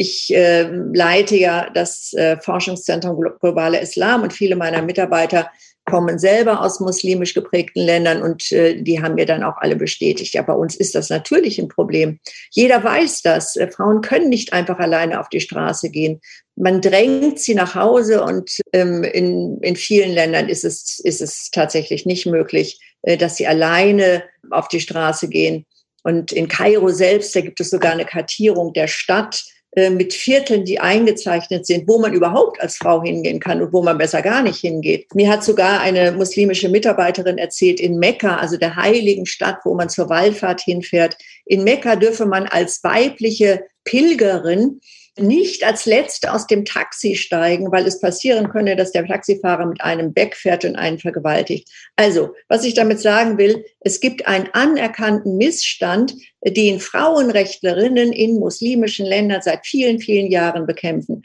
Ich 0.00 0.30
äh, 0.30 0.68
leite 0.94 1.36
ja 1.36 1.70
das 1.74 2.12
äh, 2.12 2.36
Forschungszentrum 2.40 3.16
Globale 3.40 3.80
Islam 3.80 4.22
und 4.22 4.32
viele 4.32 4.54
meiner 4.54 4.82
Mitarbeiter 4.82 5.50
kommen 5.84 6.18
selber 6.18 6.60
aus 6.60 6.78
muslimisch 6.78 7.34
geprägten 7.34 7.80
Ländern 7.80 8.22
und 8.22 8.52
äh, 8.52 8.80
die 8.82 9.00
haben 9.00 9.14
mir 9.14 9.26
dann 9.26 9.42
auch 9.42 9.56
alle 9.56 9.74
bestätigt. 9.74 10.34
Ja, 10.34 10.42
bei 10.42 10.52
uns 10.52 10.76
ist 10.76 10.94
das 10.94 11.08
natürlich 11.08 11.58
ein 11.58 11.68
Problem. 11.68 12.20
Jeder 12.50 12.84
weiß 12.84 13.22
das. 13.22 13.56
Äh, 13.56 13.70
Frauen 13.70 14.02
können 14.02 14.28
nicht 14.28 14.52
einfach 14.52 14.78
alleine 14.78 15.18
auf 15.18 15.30
die 15.30 15.40
Straße 15.40 15.88
gehen. 15.90 16.20
Man 16.56 16.80
drängt 16.80 17.40
sie 17.40 17.54
nach 17.54 17.74
Hause 17.74 18.22
und 18.22 18.50
ähm, 18.72 19.02
in, 19.02 19.58
in 19.62 19.76
vielen 19.76 20.12
Ländern 20.12 20.48
ist 20.48 20.64
es, 20.64 21.00
ist 21.02 21.22
es 21.22 21.50
tatsächlich 21.50 22.04
nicht 22.04 22.26
möglich, 22.26 22.78
äh, 23.02 23.16
dass 23.16 23.36
sie 23.36 23.46
alleine 23.46 24.22
auf 24.50 24.68
die 24.68 24.80
Straße 24.80 25.28
gehen. 25.28 25.64
Und 26.02 26.32
in 26.32 26.48
Kairo 26.48 26.88
selbst, 26.88 27.34
da 27.34 27.40
gibt 27.40 27.60
es 27.60 27.70
sogar 27.70 27.92
eine 27.92 28.04
Kartierung 28.04 28.72
der 28.72 28.86
Stadt 28.86 29.44
äh, 29.72 29.90
mit 29.90 30.14
Vierteln, 30.14 30.64
die 30.64 30.80
eingezeichnet 30.80 31.66
sind, 31.66 31.86
wo 31.86 31.98
man 31.98 32.14
überhaupt 32.14 32.60
als 32.60 32.76
Frau 32.76 33.02
hingehen 33.02 33.38
kann 33.38 33.60
und 33.60 33.72
wo 33.72 33.82
man 33.82 33.98
besser 33.98 34.22
gar 34.22 34.42
nicht 34.42 34.58
hingeht. 34.60 35.14
Mir 35.14 35.30
hat 35.30 35.44
sogar 35.44 35.80
eine 35.80 36.12
muslimische 36.12 36.68
Mitarbeiterin 36.68 37.36
erzählt, 37.36 37.78
in 37.78 37.98
Mekka, 37.98 38.36
also 38.36 38.56
der 38.56 38.76
heiligen 38.76 39.26
Stadt, 39.26 39.58
wo 39.64 39.74
man 39.74 39.90
zur 39.90 40.08
Wallfahrt 40.08 40.62
hinfährt, 40.62 41.18
in 41.44 41.64
Mekka 41.64 41.96
dürfe 41.96 42.24
man 42.24 42.46
als 42.46 42.82
weibliche 42.82 43.64
Pilgerin 43.84 44.80
nicht 45.20 45.64
als 45.64 45.86
Letzte 45.86 46.32
aus 46.32 46.46
dem 46.46 46.64
Taxi 46.64 47.14
steigen, 47.14 47.70
weil 47.72 47.86
es 47.86 48.00
passieren 48.00 48.48
könne, 48.50 48.76
dass 48.76 48.92
der 48.92 49.06
Taxifahrer 49.06 49.66
mit 49.66 49.80
einem 49.80 50.14
wegfährt 50.14 50.64
und 50.64 50.76
einen 50.76 50.98
vergewaltigt. 50.98 51.68
Also, 51.96 52.34
was 52.48 52.64
ich 52.64 52.74
damit 52.74 53.00
sagen 53.00 53.38
will, 53.38 53.64
es 53.80 54.00
gibt 54.00 54.26
einen 54.26 54.48
anerkannten 54.52 55.36
Missstand, 55.36 56.14
den 56.44 56.80
Frauenrechtlerinnen 56.80 58.12
in 58.12 58.38
muslimischen 58.38 59.06
Ländern 59.06 59.42
seit 59.42 59.66
vielen, 59.66 60.00
vielen 60.00 60.30
Jahren 60.30 60.66
bekämpfen. 60.66 61.24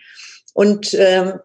Und 0.53 0.93
ähm, 0.93 1.39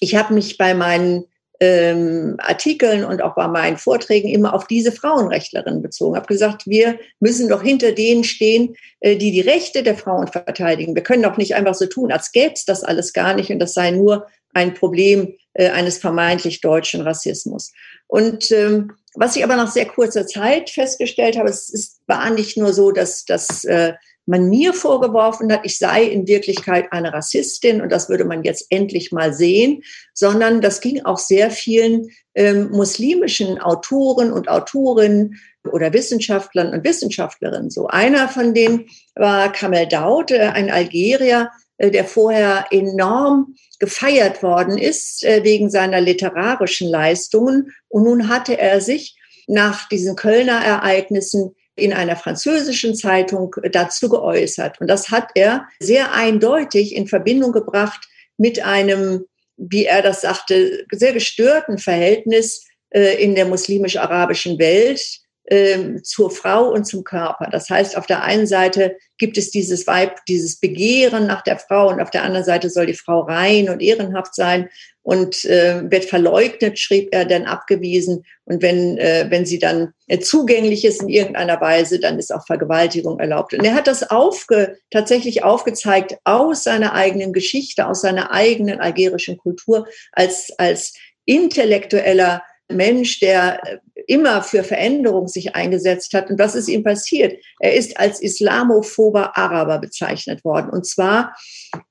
ich 0.00 0.16
habe 0.16 0.34
mich 0.34 0.56
bei 0.56 0.74
meinen 0.74 1.24
ähm, 1.60 2.36
Artikeln 2.38 3.04
und 3.04 3.20
auch 3.20 3.34
bei 3.34 3.46
meinen 3.46 3.76
Vorträgen 3.76 4.28
immer 4.28 4.54
auf 4.54 4.66
diese 4.66 4.92
Frauenrechtlerinnen 4.92 5.82
bezogen. 5.82 6.16
Habe 6.16 6.26
gesagt, 6.26 6.66
wir 6.66 6.98
müssen 7.20 7.48
doch 7.48 7.62
hinter 7.62 7.92
denen 7.92 8.24
stehen, 8.24 8.76
äh, 9.00 9.16
die 9.16 9.30
die 9.30 9.42
Rechte 9.42 9.82
der 9.82 9.96
Frauen 9.96 10.26
verteidigen. 10.26 10.94
Wir 10.94 11.02
können 11.02 11.22
doch 11.22 11.36
nicht 11.36 11.54
einfach 11.54 11.74
so 11.74 11.86
tun, 11.86 12.10
als 12.10 12.32
gäbe 12.32 12.54
es 12.54 12.64
das 12.64 12.82
alles 12.82 13.12
gar 13.12 13.34
nicht 13.34 13.50
und 13.50 13.58
das 13.58 13.74
sei 13.74 13.90
nur 13.90 14.26
ein 14.54 14.72
Problem 14.74 15.34
äh, 15.52 15.68
eines 15.68 15.98
vermeintlich 15.98 16.62
deutschen 16.62 17.02
Rassismus. 17.02 17.72
Und 18.06 18.50
ähm, 18.50 18.92
was 19.14 19.36
ich 19.36 19.44
aber 19.44 19.56
nach 19.56 19.70
sehr 19.70 19.86
kurzer 19.86 20.26
Zeit 20.26 20.70
festgestellt 20.70 21.36
habe, 21.36 21.50
es 21.50 21.68
ist, 21.68 22.00
war 22.06 22.30
nicht 22.30 22.56
nur 22.56 22.72
so, 22.72 22.90
dass, 22.90 23.24
dass 23.24 23.64
äh, 23.64 23.94
man 24.26 24.48
mir 24.48 24.72
vorgeworfen 24.72 25.52
hat, 25.52 25.60
ich 25.64 25.78
sei 25.78 26.04
in 26.04 26.26
Wirklichkeit 26.26 26.92
eine 26.92 27.12
Rassistin 27.12 27.80
und 27.80 27.90
das 27.90 28.08
würde 28.08 28.24
man 28.24 28.44
jetzt 28.44 28.66
endlich 28.70 29.12
mal 29.12 29.32
sehen, 29.32 29.82
sondern 30.14 30.60
das 30.60 30.80
ging 30.80 31.04
auch 31.04 31.18
sehr 31.18 31.50
vielen 31.50 32.08
ähm, 32.34 32.70
muslimischen 32.70 33.60
Autoren 33.60 34.32
und 34.32 34.48
Autorinnen 34.48 35.40
oder 35.70 35.92
Wissenschaftlern 35.92 36.72
und 36.72 36.84
Wissenschaftlerinnen 36.84 37.70
so. 37.70 37.88
Einer 37.88 38.28
von 38.28 38.54
denen 38.54 38.86
war 39.14 39.52
Kamel 39.52 39.86
Daud, 39.86 40.30
äh, 40.30 40.38
ein 40.40 40.70
Algerier, 40.70 41.50
äh, 41.78 41.90
der 41.90 42.04
vorher 42.04 42.66
enorm 42.70 43.54
gefeiert 43.78 44.42
worden 44.42 44.78
ist 44.78 45.24
äh, 45.24 45.42
wegen 45.42 45.70
seiner 45.70 46.00
literarischen 46.00 46.88
Leistungen. 46.88 47.72
Und 47.88 48.04
nun 48.04 48.28
hatte 48.28 48.58
er 48.58 48.80
sich 48.80 49.16
nach 49.46 49.88
diesen 49.88 50.14
Kölner 50.14 50.64
Ereignissen 50.64 51.54
in 51.80 51.92
einer 51.92 52.16
französischen 52.16 52.94
Zeitung 52.94 53.54
dazu 53.72 54.08
geäußert. 54.08 54.80
Und 54.80 54.88
das 54.88 55.10
hat 55.10 55.30
er 55.34 55.66
sehr 55.80 56.12
eindeutig 56.12 56.94
in 56.94 57.08
Verbindung 57.08 57.52
gebracht 57.52 58.08
mit 58.36 58.64
einem, 58.64 59.24
wie 59.56 59.86
er 59.86 60.02
das 60.02 60.22
sagte, 60.22 60.86
sehr 60.92 61.12
gestörten 61.12 61.78
Verhältnis 61.78 62.66
äh, 62.90 63.22
in 63.22 63.34
der 63.34 63.46
muslimisch-arabischen 63.46 64.58
Welt 64.58 65.20
ähm, 65.50 66.02
zur 66.04 66.30
Frau 66.30 66.70
und 66.70 66.84
zum 66.84 67.02
Körper. 67.04 67.48
Das 67.50 67.68
heißt, 67.68 67.96
auf 67.96 68.06
der 68.06 68.22
einen 68.22 68.46
Seite 68.46 68.96
gibt 69.18 69.36
es 69.36 69.50
dieses 69.50 69.86
Weib, 69.86 70.24
dieses 70.28 70.60
Begehren 70.60 71.26
nach 71.26 71.42
der 71.42 71.58
Frau 71.58 71.88
und 71.88 72.00
auf 72.00 72.10
der 72.10 72.22
anderen 72.22 72.44
Seite 72.44 72.70
soll 72.70 72.86
die 72.86 72.94
Frau 72.94 73.20
rein 73.20 73.68
und 73.68 73.82
ehrenhaft 73.82 74.34
sein 74.34 74.68
und 75.10 75.44
äh, 75.44 75.90
wird 75.90 76.04
verleugnet, 76.04 76.78
schrieb 76.78 77.08
er, 77.10 77.24
dann 77.24 77.44
abgewiesen. 77.44 78.22
Und 78.44 78.62
wenn, 78.62 78.96
äh, 78.96 79.26
wenn 79.28 79.44
sie 79.44 79.58
dann 79.58 79.92
äh, 80.06 80.20
zugänglich 80.20 80.84
ist 80.84 81.02
in 81.02 81.08
irgendeiner 81.08 81.60
Weise, 81.60 81.98
dann 81.98 82.16
ist 82.20 82.32
auch 82.32 82.46
Vergewaltigung 82.46 83.18
erlaubt. 83.18 83.52
Und 83.52 83.64
er 83.64 83.74
hat 83.74 83.88
das 83.88 84.08
aufge, 84.08 84.78
tatsächlich 84.92 85.42
aufgezeigt 85.42 86.16
aus 86.22 86.62
seiner 86.62 86.92
eigenen 86.94 87.32
Geschichte, 87.32 87.88
aus 87.88 88.02
seiner 88.02 88.30
eigenen 88.30 88.78
algerischen 88.78 89.36
Kultur 89.36 89.88
als, 90.12 90.52
als 90.58 90.94
intellektueller 91.24 92.44
Mensch, 92.68 93.18
der 93.18 93.66
äh, 93.66 93.78
immer 94.06 94.44
für 94.44 94.62
Veränderung 94.62 95.26
sich 95.26 95.56
eingesetzt 95.56 96.14
hat. 96.14 96.30
Und 96.30 96.38
was 96.38 96.54
ist 96.54 96.68
ihm 96.68 96.84
passiert? 96.84 97.36
Er 97.58 97.74
ist 97.74 97.98
als 97.98 98.22
islamophober 98.22 99.36
Araber 99.36 99.80
bezeichnet 99.80 100.44
worden. 100.44 100.70
Und 100.70 100.86
zwar 100.86 101.34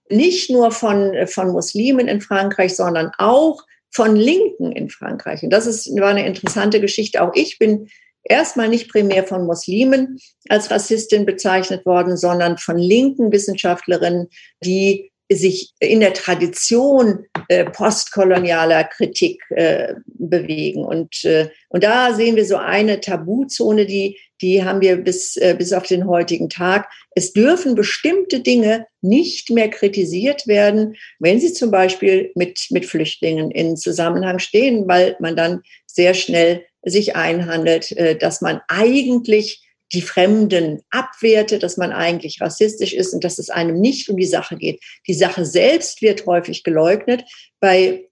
nicht 0.09 0.49
nur 0.49 0.71
von, 0.71 1.13
von 1.27 1.51
Muslimen 1.51 2.07
in 2.07 2.21
Frankreich, 2.21 2.75
sondern 2.75 3.11
auch 3.17 3.63
von 3.91 4.15
Linken 4.15 4.71
in 4.71 4.89
Frankreich. 4.89 5.43
Und 5.43 5.49
das 5.51 5.65
ist, 5.65 5.87
war 5.99 6.09
eine 6.09 6.25
interessante 6.25 6.79
Geschichte. 6.79 7.21
Auch 7.21 7.31
ich 7.33 7.57
bin 7.57 7.89
erstmal 8.23 8.69
nicht 8.69 8.91
primär 8.91 9.23
von 9.23 9.45
Muslimen 9.45 10.19
als 10.49 10.69
Rassistin 10.69 11.25
bezeichnet 11.25 11.85
worden, 11.85 12.17
sondern 12.17 12.57
von 12.57 12.77
linken 12.77 13.31
Wissenschaftlerinnen, 13.31 14.27
die 14.63 15.08
sich 15.31 15.73
in 15.79 15.99
der 15.99 16.13
Tradition 16.13 17.25
äh, 17.49 17.65
postkolonialer 17.65 18.83
Kritik 18.85 19.41
äh, 19.51 19.93
bewegen. 20.05 20.83
Und, 20.83 21.23
äh, 21.23 21.49
und 21.69 21.83
da 21.83 22.13
sehen 22.13 22.35
wir 22.35 22.45
so 22.45 22.57
eine 22.57 22.99
Tabuzone, 22.99 23.85
die, 23.85 24.17
die 24.41 24.63
haben 24.63 24.81
wir 24.81 24.97
bis, 24.97 25.37
äh, 25.37 25.55
bis 25.57 25.71
auf 25.73 25.83
den 25.83 26.07
heutigen 26.07 26.49
Tag. 26.49 26.89
Es 27.15 27.33
dürfen 27.33 27.75
bestimmte 27.75 28.39
Dinge 28.39 28.87
nicht 29.01 29.49
mehr 29.51 29.69
kritisiert 29.69 30.47
werden, 30.47 30.95
wenn 31.19 31.39
sie 31.39 31.53
zum 31.53 31.69
Beispiel 31.69 32.31
mit, 32.35 32.67
mit 32.71 32.85
Flüchtlingen 32.85 33.51
in 33.51 33.77
Zusammenhang 33.77 34.39
stehen, 34.39 34.87
weil 34.87 35.15
man 35.19 35.35
dann 35.35 35.61
sehr 35.85 36.13
schnell 36.13 36.65
sich 36.83 37.15
einhandelt, 37.15 37.91
äh, 37.91 38.15
dass 38.15 38.41
man 38.41 38.61
eigentlich 38.67 39.61
die 39.93 40.01
Fremden 40.01 40.81
abwertet, 40.91 41.63
dass 41.63 41.77
man 41.77 41.91
eigentlich 41.91 42.41
rassistisch 42.41 42.93
ist 42.93 43.13
und 43.13 43.23
dass 43.23 43.39
es 43.39 43.49
einem 43.49 43.79
nicht 43.79 44.09
um 44.09 44.17
die 44.17 44.25
Sache 44.25 44.55
geht. 44.55 44.81
Die 45.07 45.13
Sache 45.13 45.45
selbst 45.45 46.01
wird 46.01 46.25
häufig 46.25 46.63
geleugnet. 46.63 47.23
Bei 47.59 48.07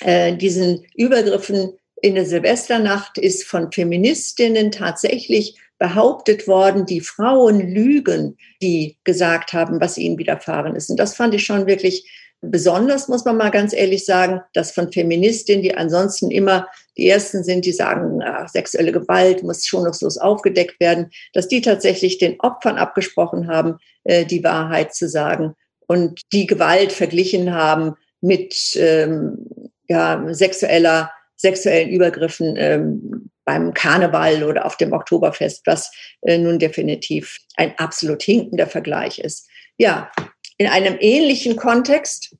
äh, 0.00 0.36
diesen 0.36 0.84
Übergriffen 0.96 1.72
in 2.02 2.16
der 2.16 2.26
Silvesternacht 2.26 3.16
ist 3.18 3.44
von 3.44 3.72
Feministinnen 3.72 4.70
tatsächlich 4.70 5.58
behauptet 5.78 6.46
worden, 6.46 6.86
die 6.86 7.00
Frauen 7.00 7.60
lügen, 7.60 8.36
die 8.62 8.96
gesagt 9.04 9.52
haben, 9.52 9.80
was 9.80 9.98
ihnen 9.98 10.18
widerfahren 10.18 10.76
ist. 10.76 10.90
Und 10.90 10.98
das 10.98 11.14
fand 11.14 11.34
ich 11.34 11.44
schon 11.44 11.66
wirklich 11.66 12.08
besonders, 12.50 13.08
muss 13.08 13.24
man 13.24 13.36
mal 13.36 13.50
ganz 13.50 13.72
ehrlich 13.72 14.04
sagen, 14.04 14.40
dass 14.52 14.72
von 14.72 14.92
Feministinnen, 14.92 15.62
die 15.62 15.76
ansonsten 15.76 16.30
immer 16.30 16.68
die 16.96 17.08
ersten 17.08 17.44
sind, 17.44 17.64
die 17.64 17.72
sagen, 17.72 18.22
ach, 18.22 18.48
sexuelle 18.48 18.92
Gewalt 18.92 19.42
muss 19.42 19.66
schonungslos 19.66 20.18
aufgedeckt 20.18 20.80
werden, 20.80 21.10
dass 21.32 21.48
die 21.48 21.60
tatsächlich 21.60 22.18
den 22.18 22.40
Opfern 22.40 22.76
abgesprochen 22.76 23.48
haben, 23.48 23.78
äh, 24.04 24.24
die 24.24 24.44
Wahrheit 24.44 24.94
zu 24.94 25.08
sagen 25.08 25.54
und 25.86 26.22
die 26.32 26.46
Gewalt 26.46 26.92
verglichen 26.92 27.52
haben 27.52 27.94
mit 28.20 28.54
ähm, 28.76 29.46
ja, 29.88 30.24
sexueller, 30.30 31.10
sexuellen 31.36 31.90
Übergriffen 31.90 32.54
ähm, 32.56 33.30
beim 33.44 33.74
Karneval 33.74 34.44
oder 34.44 34.64
auf 34.64 34.76
dem 34.76 34.92
Oktoberfest, 34.92 35.66
was 35.66 35.92
äh, 36.22 36.38
nun 36.38 36.58
definitiv 36.58 37.38
ein 37.56 37.74
absolut 37.78 38.22
hinkender 38.22 38.66
Vergleich 38.66 39.18
ist. 39.18 39.48
Ja, 39.76 40.10
in 40.56 40.66
einem 40.66 40.96
ähnlichen 41.00 41.56
Kontext 41.56 42.36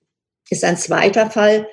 ist 0.50 0.64
ein 0.64 0.76
zweiter 0.76 1.30
Fall. 1.30 1.66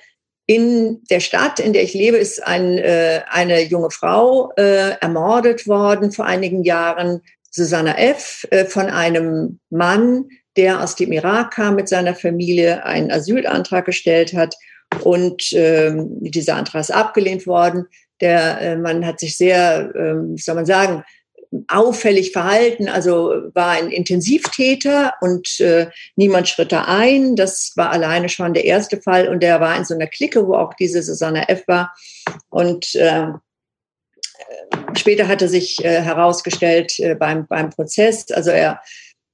In 0.47 1.03
der 1.09 1.19
Stadt, 1.19 1.59
in 1.59 1.73
der 1.73 1.83
ich 1.83 1.93
lebe, 1.93 2.17
ist 2.17 2.45
ein, 2.45 2.77
äh, 2.77 3.21
eine 3.29 3.61
junge 3.61 3.91
Frau 3.91 4.51
äh, 4.57 4.91
ermordet 4.99 5.67
worden 5.67 6.11
vor 6.11 6.25
einigen 6.25 6.63
Jahren, 6.63 7.21
Susanna 7.51 7.97
F., 7.97 8.47
äh, 8.49 8.65
von 8.65 8.87
einem 8.87 9.59
Mann, 9.69 10.29
der 10.57 10.81
aus 10.81 10.95
dem 10.95 11.11
Irak 11.11 11.51
kam 11.51 11.75
mit 11.75 11.87
seiner 11.87 12.15
Familie, 12.15 12.85
einen 12.85 13.11
Asylantrag 13.11 13.85
gestellt 13.85 14.33
hat. 14.33 14.55
Und 15.03 15.53
ähm, 15.53 16.17
dieser 16.19 16.55
Antrag 16.55 16.81
ist 16.81 16.91
abgelehnt 16.91 17.47
worden. 17.47 17.85
Der 18.19 18.59
äh, 18.61 18.75
Mann 18.75 19.05
hat 19.05 19.19
sich 19.19 19.37
sehr, 19.37 19.93
ähm, 19.95 20.35
wie 20.35 20.41
soll 20.41 20.55
man 20.55 20.65
sagen, 20.65 21.03
auffällig 21.67 22.31
verhalten, 22.31 22.87
also 22.87 23.33
war 23.53 23.71
ein 23.71 23.91
Intensivtäter 23.91 25.13
und 25.21 25.59
äh, 25.59 25.89
niemand 26.15 26.47
schritt 26.47 26.71
da 26.71 26.85
ein. 26.85 27.35
Das 27.35 27.73
war 27.75 27.91
alleine 27.91 28.29
schon 28.29 28.53
der 28.53 28.65
erste 28.65 29.01
Fall 29.01 29.27
und 29.27 29.43
der 29.43 29.59
war 29.59 29.75
in 29.75 29.85
so 29.85 29.93
einer 29.93 30.07
Clique, 30.07 30.47
wo 30.47 30.55
auch 30.55 30.73
diese 30.75 31.03
Susanne 31.03 31.49
F. 31.49 31.63
war. 31.67 31.93
Und 32.49 32.95
äh, 32.95 33.27
später 34.95 35.27
hatte 35.27 35.49
sich 35.49 35.83
äh, 35.83 36.01
herausgestellt 36.01 36.97
äh, 36.99 37.15
beim, 37.15 37.47
beim 37.47 37.69
Prozess, 37.69 38.31
also 38.31 38.51
er 38.51 38.81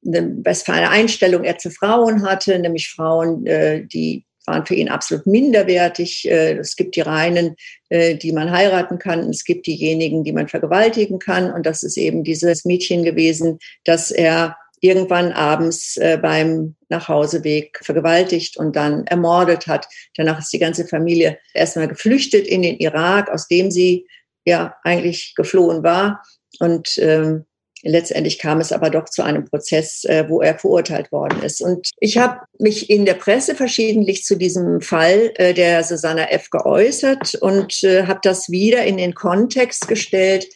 was 0.04 0.64
für 0.64 0.74
eine 0.74 0.90
Einstellung 0.90 1.44
er 1.44 1.58
zu 1.58 1.70
Frauen 1.70 2.24
hatte, 2.24 2.58
nämlich 2.60 2.88
Frauen, 2.90 3.46
äh, 3.46 3.86
die 3.86 4.27
waren 4.48 4.66
für 4.66 4.76
ihn 4.76 4.90
absolut 4.90 5.28
minderwertig. 5.28 6.28
Äh, 6.28 6.54
es 6.58 6.76
gibt 6.76 6.96
die 6.96 7.02
reinen, 7.02 7.56
äh, 7.90 8.16
die 8.16 8.32
man 8.32 8.52
heiraten 8.52 8.98
kann. 8.98 9.30
Es 9.30 9.44
gibt 9.44 9.68
diejenigen, 9.68 10.24
die 10.24 10.32
man 10.32 10.48
vergewaltigen 10.48 11.20
kann. 11.20 11.52
Und 11.52 11.66
das 11.66 11.84
ist 11.84 11.98
eben 11.98 12.24
dieses 12.24 12.66
Mädchen 12.66 13.04
gewesen, 13.04 13.60
das 13.84 14.12
er 14.12 14.58
irgendwann 14.80 15.32
abends 15.32 15.98
äh, 15.98 16.18
beim 16.22 16.76
Nachhauseweg 16.90 17.80
vergewaltigt 17.84 18.58
und 18.58 18.76
dann 18.76 19.06
ermordet 19.08 19.68
hat. 19.68 19.88
Danach 20.16 20.40
ist 20.40 20.54
die 20.54 20.60
ganze 20.60 20.88
Familie 20.88 21.40
erstmal 21.54 21.88
geflüchtet 21.88 22.48
in 22.48 22.62
den 22.62 22.78
Irak, 22.78 23.30
aus 23.30 23.48
dem 23.48 23.72
sie 23.72 24.08
ja 24.46 24.76
eigentlich 24.84 25.34
geflohen 25.36 25.84
war. 25.84 26.24
Und 26.60 26.98
ähm, 27.00 27.46
letztendlich 27.84 28.40
kam 28.40 28.60
es 28.60 28.72
aber 28.72 28.90
doch 28.90 29.06
zu 29.06 29.24
einem 29.24 29.46
Prozess, 29.46 30.04
äh, 30.06 30.26
wo 30.28 30.42
er 30.42 30.58
verurteilt 30.58 31.12
worden 31.12 31.42
ist. 31.44 31.62
Und 31.62 31.90
ich 32.00 32.18
habe 32.18 32.42
mich 32.60 32.90
in 32.90 33.06
der 33.06 33.14
Presse 33.14 33.56
verschiedentlich 33.56 34.24
zu 34.24 34.36
diesem 34.36 34.82
Fall 34.82 35.32
äh, 35.36 35.54
der 35.54 35.84
Susanna 35.84 36.30
F. 36.30 36.50
geäußert 36.50 37.36
und 37.36 37.84
äh, 37.84 38.06
habe 38.06 38.20
das 38.24 38.50
wieder 38.50 38.84
in 38.86 38.98
den 38.98 39.14
Kontext 39.14 39.88
gestellt 39.88 40.48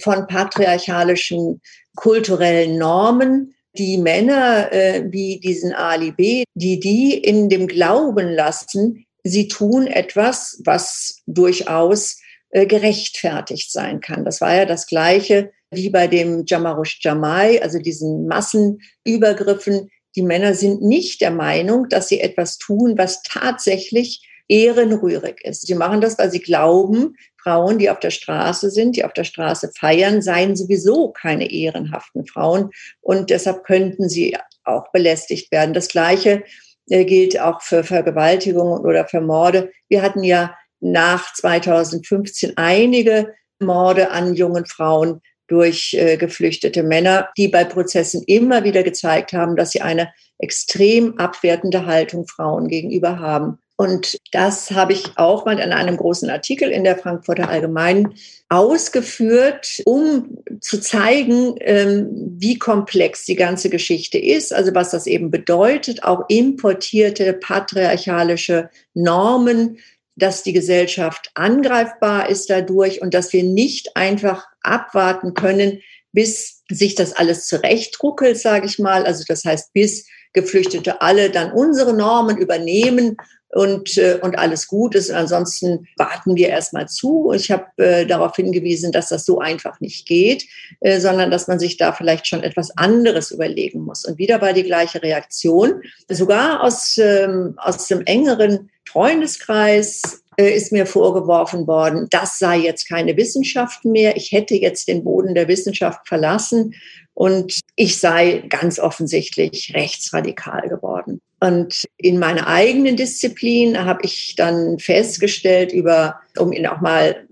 von 0.00 0.26
patriarchalischen 0.26 1.60
kulturellen 1.96 2.78
Normen, 2.78 3.54
die 3.72 3.96
Männer 3.96 4.70
wie 5.10 5.40
diesen 5.40 5.72
Ali 5.72 6.12
B., 6.12 6.44
die 6.54 6.78
die 6.78 7.16
in 7.16 7.48
dem 7.48 7.66
Glauben 7.66 8.28
lassen, 8.28 9.06
sie 9.24 9.48
tun 9.48 9.86
etwas, 9.86 10.60
was 10.64 11.22
durchaus 11.26 12.18
gerechtfertigt 12.50 13.72
sein 13.72 14.00
kann. 14.00 14.26
Das 14.26 14.42
war 14.42 14.54
ja 14.54 14.66
das 14.66 14.86
Gleiche 14.86 15.52
wie 15.70 15.90
bei 15.90 16.06
dem 16.06 16.44
Jamarush 16.46 16.98
Jamai, 17.02 17.62
also 17.62 17.78
diesen 17.78 18.26
Massenübergriffen. 18.26 19.90
Die 20.16 20.22
Männer 20.22 20.54
sind 20.54 20.82
nicht 20.82 21.20
der 21.20 21.30
Meinung, 21.30 21.88
dass 21.88 22.08
sie 22.08 22.20
etwas 22.20 22.58
tun, 22.58 22.96
was 22.96 23.22
tatsächlich 23.22 24.26
ehrenrührig 24.48 25.44
ist. 25.44 25.66
Sie 25.66 25.74
machen 25.74 26.00
das, 26.00 26.18
weil 26.18 26.30
sie 26.30 26.40
glauben, 26.40 27.16
Frauen, 27.36 27.78
die 27.78 27.90
auf 27.90 28.00
der 28.00 28.10
Straße 28.10 28.70
sind, 28.70 28.96
die 28.96 29.04
auf 29.04 29.12
der 29.12 29.24
Straße 29.24 29.70
feiern, 29.76 30.22
seien 30.22 30.56
sowieso 30.56 31.10
keine 31.10 31.50
ehrenhaften 31.50 32.26
Frauen 32.26 32.70
und 33.00 33.30
deshalb 33.30 33.64
könnten 33.64 34.08
sie 34.08 34.36
auch 34.64 34.90
belästigt 34.90 35.52
werden. 35.52 35.74
Das 35.74 35.88
Gleiche 35.88 36.42
äh, 36.88 37.04
gilt 37.04 37.38
auch 37.38 37.62
für 37.62 37.84
Vergewaltigungen 37.84 38.80
oder 38.80 39.06
für 39.06 39.20
Morde. 39.20 39.70
Wir 39.88 40.02
hatten 40.02 40.24
ja 40.24 40.56
nach 40.80 41.32
2015 41.34 42.56
einige 42.56 43.34
Morde 43.60 44.10
an 44.10 44.34
jungen 44.34 44.66
Frauen 44.66 45.20
durch 45.48 45.94
äh, 45.94 46.16
geflüchtete 46.16 46.82
Männer, 46.82 47.28
die 47.36 47.48
bei 47.48 47.64
Prozessen 47.64 48.22
immer 48.26 48.64
wieder 48.64 48.82
gezeigt 48.82 49.32
haben, 49.32 49.56
dass 49.56 49.72
sie 49.72 49.80
eine 49.80 50.10
extrem 50.38 51.18
abwertende 51.18 51.86
Haltung 51.86 52.26
Frauen 52.26 52.68
gegenüber 52.68 53.18
haben. 53.18 53.58
Und 53.80 54.18
das 54.32 54.72
habe 54.72 54.92
ich 54.92 55.04
auch 55.14 55.46
mal 55.46 55.60
in 55.60 55.70
einem 55.70 55.96
großen 55.96 56.28
Artikel 56.30 56.68
in 56.68 56.82
der 56.82 56.98
Frankfurter 56.98 57.48
Allgemeinen 57.48 58.14
ausgeführt, 58.48 59.80
um 59.84 60.38
zu 60.60 60.80
zeigen, 60.80 61.54
ähm, 61.60 62.08
wie 62.38 62.58
komplex 62.58 63.24
die 63.24 63.36
ganze 63.36 63.70
Geschichte 63.70 64.18
ist, 64.18 64.52
also 64.52 64.74
was 64.74 64.90
das 64.90 65.06
eben 65.06 65.30
bedeutet, 65.30 66.02
auch 66.02 66.24
importierte 66.28 67.34
patriarchalische 67.34 68.68
Normen, 68.94 69.78
dass 70.18 70.42
die 70.42 70.52
Gesellschaft 70.52 71.30
angreifbar 71.34 72.28
ist 72.28 72.50
dadurch 72.50 73.00
und 73.00 73.14
dass 73.14 73.32
wir 73.32 73.44
nicht 73.44 73.96
einfach 73.96 74.46
abwarten 74.62 75.34
können, 75.34 75.80
bis 76.12 76.62
sich 76.70 76.94
das 76.94 77.12
alles 77.12 77.46
zurechtruckelt, 77.46 78.38
sage 78.38 78.66
ich 78.66 78.78
mal. 78.78 79.06
Also 79.06 79.24
das 79.26 79.44
heißt, 79.44 79.72
bis 79.72 80.06
Geflüchtete 80.32 81.00
alle 81.00 81.30
dann 81.30 81.52
unsere 81.52 81.94
Normen 81.94 82.36
übernehmen 82.36 83.16
und, 83.50 83.96
äh, 83.96 84.18
und 84.20 84.38
alles 84.38 84.66
gut 84.66 84.94
ist. 84.94 85.10
ansonsten 85.10 85.88
warten 85.96 86.36
wir 86.36 86.48
erstmal 86.48 86.88
zu. 86.88 87.32
Ich 87.34 87.50
habe 87.50 87.66
äh, 87.78 88.06
darauf 88.06 88.36
hingewiesen, 88.36 88.92
dass 88.92 89.08
das 89.08 89.24
so 89.24 89.38
einfach 89.38 89.80
nicht 89.80 90.06
geht, 90.06 90.44
äh, 90.80 91.00
sondern 91.00 91.30
dass 91.30 91.48
man 91.48 91.58
sich 91.58 91.76
da 91.76 91.92
vielleicht 91.92 92.26
schon 92.26 92.42
etwas 92.42 92.76
anderes 92.76 93.30
überlegen 93.30 93.80
muss. 93.80 94.04
Und 94.04 94.18
wieder 94.18 94.40
war 94.40 94.52
die 94.52 94.64
gleiche 94.64 95.02
Reaktion. 95.02 95.82
Sogar 96.08 96.62
aus, 96.62 96.98
ähm, 96.98 97.54
aus 97.56 97.86
dem 97.86 98.02
engeren 98.04 98.70
Freundeskreis 98.86 100.22
äh, 100.36 100.50
ist 100.50 100.70
mir 100.70 100.86
vorgeworfen 100.86 101.66
worden, 101.66 102.06
das 102.10 102.38
sei 102.38 102.58
jetzt 102.58 102.88
keine 102.88 103.16
Wissenschaft 103.16 103.84
mehr. 103.84 104.16
Ich 104.16 104.32
hätte 104.32 104.54
jetzt 104.54 104.88
den 104.88 105.04
Boden 105.04 105.34
der 105.34 105.48
Wissenschaft 105.48 106.06
verlassen 106.06 106.74
und 107.18 107.62
ich 107.74 107.98
sei 107.98 108.44
ganz 108.48 108.78
offensichtlich 108.78 109.72
rechtsradikal 109.74 110.68
geworden. 110.68 111.20
Und 111.40 111.84
in 111.96 112.20
meiner 112.20 112.46
eigenen 112.46 112.94
Disziplin 112.94 113.84
habe 113.84 114.02
ich 114.04 114.36
dann 114.36 114.78
festgestellt, 114.78 115.72
über, 115.72 116.20
um 116.38 116.52
Ihnen 116.52 116.68
auch 116.68 116.80
mal 116.80 117.26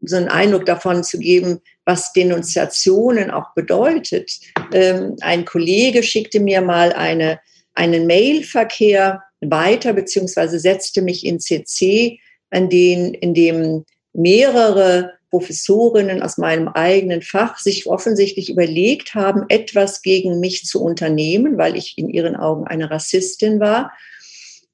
so 0.00 0.16
einen 0.16 0.26
Eindruck 0.26 0.66
davon 0.66 1.04
zu 1.04 1.20
geben, 1.20 1.60
was 1.84 2.12
Denunziationen 2.12 3.30
auch 3.30 3.54
bedeutet. 3.54 4.40
Ähm, 4.72 5.14
ein 5.20 5.44
Kollege 5.44 6.02
schickte 6.02 6.40
mir 6.40 6.60
mal 6.60 6.92
eine, 6.92 7.38
einen 7.74 8.08
Mailverkehr 8.08 9.22
weiter, 9.40 9.92
beziehungsweise 9.92 10.58
setzte 10.58 11.00
mich 11.00 11.24
in 11.24 11.38
CC, 11.38 12.18
an 12.50 12.68
den, 12.68 13.14
in 13.14 13.34
dem 13.34 13.84
mehrere 14.14 15.12
Professorinnen 15.32 16.22
aus 16.22 16.36
meinem 16.36 16.68
eigenen 16.68 17.22
Fach 17.22 17.56
sich 17.56 17.86
offensichtlich 17.86 18.50
überlegt 18.50 19.14
haben, 19.14 19.46
etwas 19.48 20.02
gegen 20.02 20.40
mich 20.40 20.66
zu 20.66 20.82
unternehmen, 20.82 21.56
weil 21.56 21.74
ich 21.74 21.96
in 21.96 22.10
ihren 22.10 22.36
Augen 22.36 22.66
eine 22.66 22.90
Rassistin 22.90 23.58
war. 23.58 23.92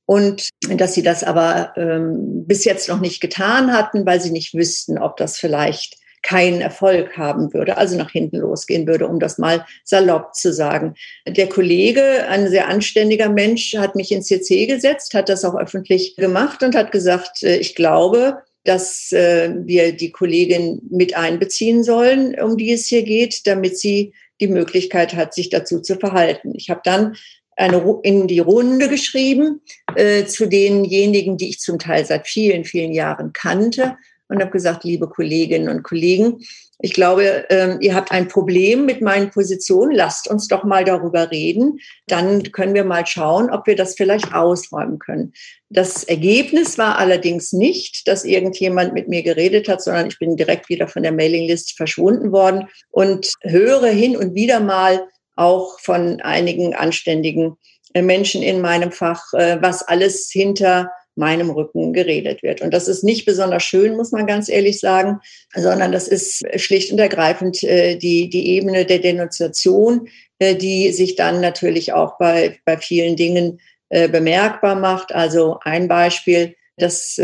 Und 0.04 0.48
dass 0.68 0.94
sie 0.94 1.04
das 1.04 1.22
aber 1.22 1.74
ähm, 1.76 2.44
bis 2.44 2.64
jetzt 2.64 2.88
noch 2.88 2.98
nicht 2.98 3.20
getan 3.20 3.72
hatten, 3.72 4.04
weil 4.04 4.20
sie 4.20 4.32
nicht 4.32 4.52
wüssten, 4.52 4.98
ob 4.98 5.16
das 5.16 5.38
vielleicht 5.38 5.96
keinen 6.22 6.60
Erfolg 6.60 7.16
haben 7.16 7.54
würde, 7.54 7.76
also 7.76 7.96
nach 7.96 8.10
hinten 8.10 8.38
losgehen 8.38 8.88
würde, 8.88 9.06
um 9.06 9.20
das 9.20 9.38
mal 9.38 9.64
salopp 9.84 10.34
zu 10.34 10.52
sagen. 10.52 10.94
Der 11.24 11.48
Kollege, 11.48 12.26
ein 12.28 12.48
sehr 12.48 12.66
anständiger 12.66 13.28
Mensch, 13.28 13.76
hat 13.76 13.94
mich 13.94 14.10
ins 14.10 14.26
CC 14.26 14.66
gesetzt, 14.66 15.14
hat 15.14 15.28
das 15.28 15.44
auch 15.44 15.54
öffentlich 15.54 16.16
gemacht 16.16 16.64
und 16.64 16.74
hat 16.74 16.90
gesagt, 16.90 17.44
äh, 17.44 17.58
ich 17.58 17.76
glaube, 17.76 18.42
dass 18.68 19.12
äh, 19.12 19.50
wir 19.64 19.92
die 19.92 20.12
Kollegin 20.12 20.82
mit 20.90 21.16
einbeziehen 21.16 21.82
sollen, 21.82 22.38
um 22.38 22.58
die 22.58 22.72
es 22.72 22.86
hier 22.86 23.02
geht, 23.02 23.46
damit 23.46 23.78
sie 23.78 24.12
die 24.40 24.48
Möglichkeit 24.48 25.14
hat, 25.14 25.32
sich 25.32 25.48
dazu 25.48 25.80
zu 25.80 25.96
verhalten. 25.96 26.52
Ich 26.54 26.68
habe 26.68 26.82
dann 26.84 27.16
eine, 27.56 27.82
in 28.02 28.28
die 28.28 28.40
Runde 28.40 28.88
geschrieben 28.88 29.62
äh, 29.96 30.26
zu 30.26 30.46
denjenigen, 30.46 31.38
die 31.38 31.48
ich 31.48 31.60
zum 31.60 31.78
Teil 31.78 32.04
seit 32.04 32.28
vielen, 32.28 32.64
vielen 32.64 32.92
Jahren 32.92 33.32
kannte 33.32 33.96
und 34.28 34.40
habe 34.40 34.50
gesagt, 34.50 34.84
liebe 34.84 35.08
Kolleginnen 35.08 35.68
und 35.68 35.82
Kollegen, 35.82 36.40
ich 36.80 36.92
glaube, 36.92 37.44
ähm, 37.50 37.78
ihr 37.80 37.94
habt 37.94 38.12
ein 38.12 38.28
Problem 38.28 38.86
mit 38.86 39.00
meinen 39.00 39.30
Positionen. 39.30 39.90
Lasst 39.90 40.28
uns 40.28 40.46
doch 40.46 40.62
mal 40.62 40.84
darüber 40.84 41.30
reden. 41.32 41.80
Dann 42.06 42.52
können 42.52 42.74
wir 42.74 42.84
mal 42.84 43.04
schauen, 43.04 43.50
ob 43.50 43.66
wir 43.66 43.74
das 43.74 43.96
vielleicht 43.96 44.32
ausräumen 44.32 45.00
können. 45.00 45.32
Das 45.70 46.04
Ergebnis 46.04 46.78
war 46.78 46.98
allerdings 46.98 47.52
nicht, 47.52 48.06
dass 48.06 48.24
irgendjemand 48.24 48.94
mit 48.94 49.08
mir 49.08 49.24
geredet 49.24 49.68
hat, 49.68 49.82
sondern 49.82 50.06
ich 50.06 50.20
bin 50.20 50.36
direkt 50.36 50.68
wieder 50.68 50.86
von 50.86 51.02
der 51.02 51.12
Mailinglist 51.12 51.76
verschwunden 51.76 52.30
worden 52.30 52.68
und 52.90 53.32
höre 53.42 53.88
hin 53.88 54.16
und 54.16 54.36
wieder 54.36 54.60
mal 54.60 55.08
auch 55.34 55.80
von 55.80 56.20
einigen 56.20 56.74
anständigen 56.74 57.56
äh, 57.94 58.02
Menschen 58.02 58.42
in 58.42 58.60
meinem 58.60 58.92
Fach, 58.92 59.32
äh, 59.32 59.58
was 59.60 59.82
alles 59.82 60.30
hinter 60.30 60.90
meinem 61.18 61.50
Rücken 61.50 61.92
geredet 61.92 62.42
wird. 62.42 62.62
Und 62.62 62.72
das 62.72 62.86
ist 62.86 63.02
nicht 63.02 63.26
besonders 63.26 63.64
schön, 63.64 63.96
muss 63.96 64.12
man 64.12 64.26
ganz 64.26 64.48
ehrlich 64.48 64.78
sagen, 64.78 65.18
sondern 65.54 65.90
das 65.92 66.06
ist 66.06 66.44
schlicht 66.58 66.92
und 66.92 66.98
ergreifend 66.98 67.62
äh, 67.64 67.96
die, 67.96 68.30
die 68.30 68.50
Ebene 68.50 68.86
der 68.86 69.00
Denunziation, 69.00 70.08
äh, 70.38 70.54
die 70.54 70.92
sich 70.92 71.16
dann 71.16 71.40
natürlich 71.40 71.92
auch 71.92 72.18
bei, 72.18 72.58
bei 72.64 72.78
vielen 72.78 73.16
Dingen 73.16 73.60
äh, 73.88 74.08
bemerkbar 74.08 74.76
macht. 74.76 75.12
Also 75.12 75.58
ein 75.62 75.88
Beispiel, 75.88 76.54
das 76.76 77.20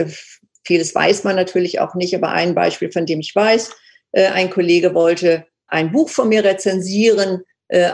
vieles 0.64 0.94
weiß 0.94 1.22
man 1.22 1.36
natürlich 1.36 1.78
auch 1.78 1.94
nicht, 1.94 2.14
aber 2.14 2.30
ein 2.30 2.54
Beispiel, 2.54 2.90
von 2.90 3.06
dem 3.06 3.20
ich 3.20 3.34
weiß, 3.34 3.70
ein 4.12 4.50
Kollege 4.50 4.94
wollte 4.94 5.46
ein 5.68 5.92
Buch 5.92 6.08
von 6.08 6.28
mir 6.28 6.42
rezensieren, 6.42 7.42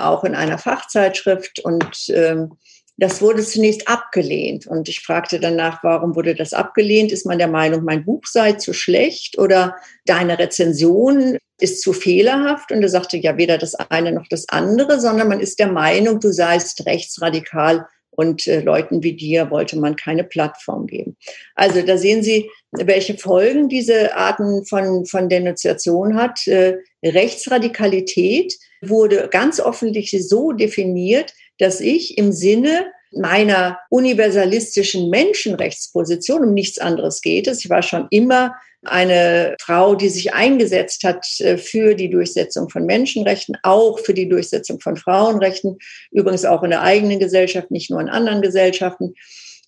auch 0.00 0.24
in 0.24 0.34
einer 0.34 0.58
Fachzeitschrift 0.58 1.60
und 1.60 2.08
ähm, 2.08 2.52
das 3.00 3.22
wurde 3.22 3.42
zunächst 3.42 3.88
abgelehnt. 3.88 4.66
Und 4.66 4.88
ich 4.88 5.00
fragte 5.00 5.40
danach, 5.40 5.82
warum 5.82 6.14
wurde 6.14 6.34
das 6.34 6.52
abgelehnt? 6.52 7.12
Ist 7.12 7.24
man 7.24 7.38
der 7.38 7.48
Meinung, 7.48 7.82
mein 7.82 8.04
Buch 8.04 8.26
sei 8.26 8.52
zu 8.52 8.74
schlecht 8.74 9.38
oder 9.38 9.76
deine 10.04 10.38
Rezension 10.38 11.38
ist 11.58 11.80
zu 11.80 11.94
fehlerhaft? 11.94 12.70
Und 12.70 12.82
er 12.82 12.90
sagte, 12.90 13.16
ja, 13.16 13.38
weder 13.38 13.56
das 13.56 13.74
eine 13.74 14.12
noch 14.12 14.26
das 14.28 14.50
andere, 14.50 15.00
sondern 15.00 15.28
man 15.28 15.40
ist 15.40 15.58
der 15.58 15.72
Meinung, 15.72 16.20
du 16.20 16.30
seist 16.30 16.84
rechtsradikal, 16.84 17.86
Und 18.10 18.46
äh, 18.46 18.60
Leuten 18.60 19.02
wie 19.02 19.16
dir 19.16 19.50
wollte 19.50 19.78
man 19.78 19.96
keine 19.96 20.24
Plattform 20.24 20.86
geben. 20.86 21.16
Also 21.54 21.80
da 21.80 21.96
sehen 21.96 22.22
Sie, 22.22 22.50
welche 22.72 23.16
Folgen 23.16 23.70
diese 23.70 24.14
Arten 24.14 24.66
von, 24.66 25.06
von 25.06 25.30
Denunziation 25.30 26.16
hat. 26.16 26.46
Äh, 26.46 26.76
Rechtsradikalität 27.02 28.58
wurde 28.82 29.28
ganz 29.30 29.58
offensichtlich 29.58 30.28
so 30.28 30.52
definiert, 30.52 31.32
dass 31.60 31.80
ich 31.80 32.18
im 32.18 32.32
Sinne 32.32 32.86
meiner 33.12 33.78
universalistischen 33.90 35.10
Menschenrechtsposition, 35.10 36.44
um 36.44 36.54
nichts 36.54 36.78
anderes 36.78 37.22
geht 37.22 37.48
es. 37.48 37.64
Ich 37.64 37.70
war 37.70 37.82
schon 37.82 38.06
immer 38.10 38.54
eine 38.82 39.56
Frau, 39.60 39.94
die 39.94 40.08
sich 40.08 40.32
eingesetzt 40.32 41.04
hat 41.04 41.26
äh, 41.40 41.58
für 41.58 41.94
die 41.94 42.08
Durchsetzung 42.08 42.70
von 42.70 42.86
Menschenrechten, 42.86 43.56
auch 43.62 43.98
für 43.98 44.14
die 44.14 44.28
Durchsetzung 44.28 44.80
von 44.80 44.96
Frauenrechten, 44.96 45.76
übrigens 46.12 46.44
auch 46.44 46.62
in 46.62 46.70
der 46.70 46.82
eigenen 46.82 47.18
Gesellschaft, 47.18 47.70
nicht 47.70 47.90
nur 47.90 48.00
in 48.00 48.08
anderen 48.08 48.42
Gesellschaften. 48.42 49.14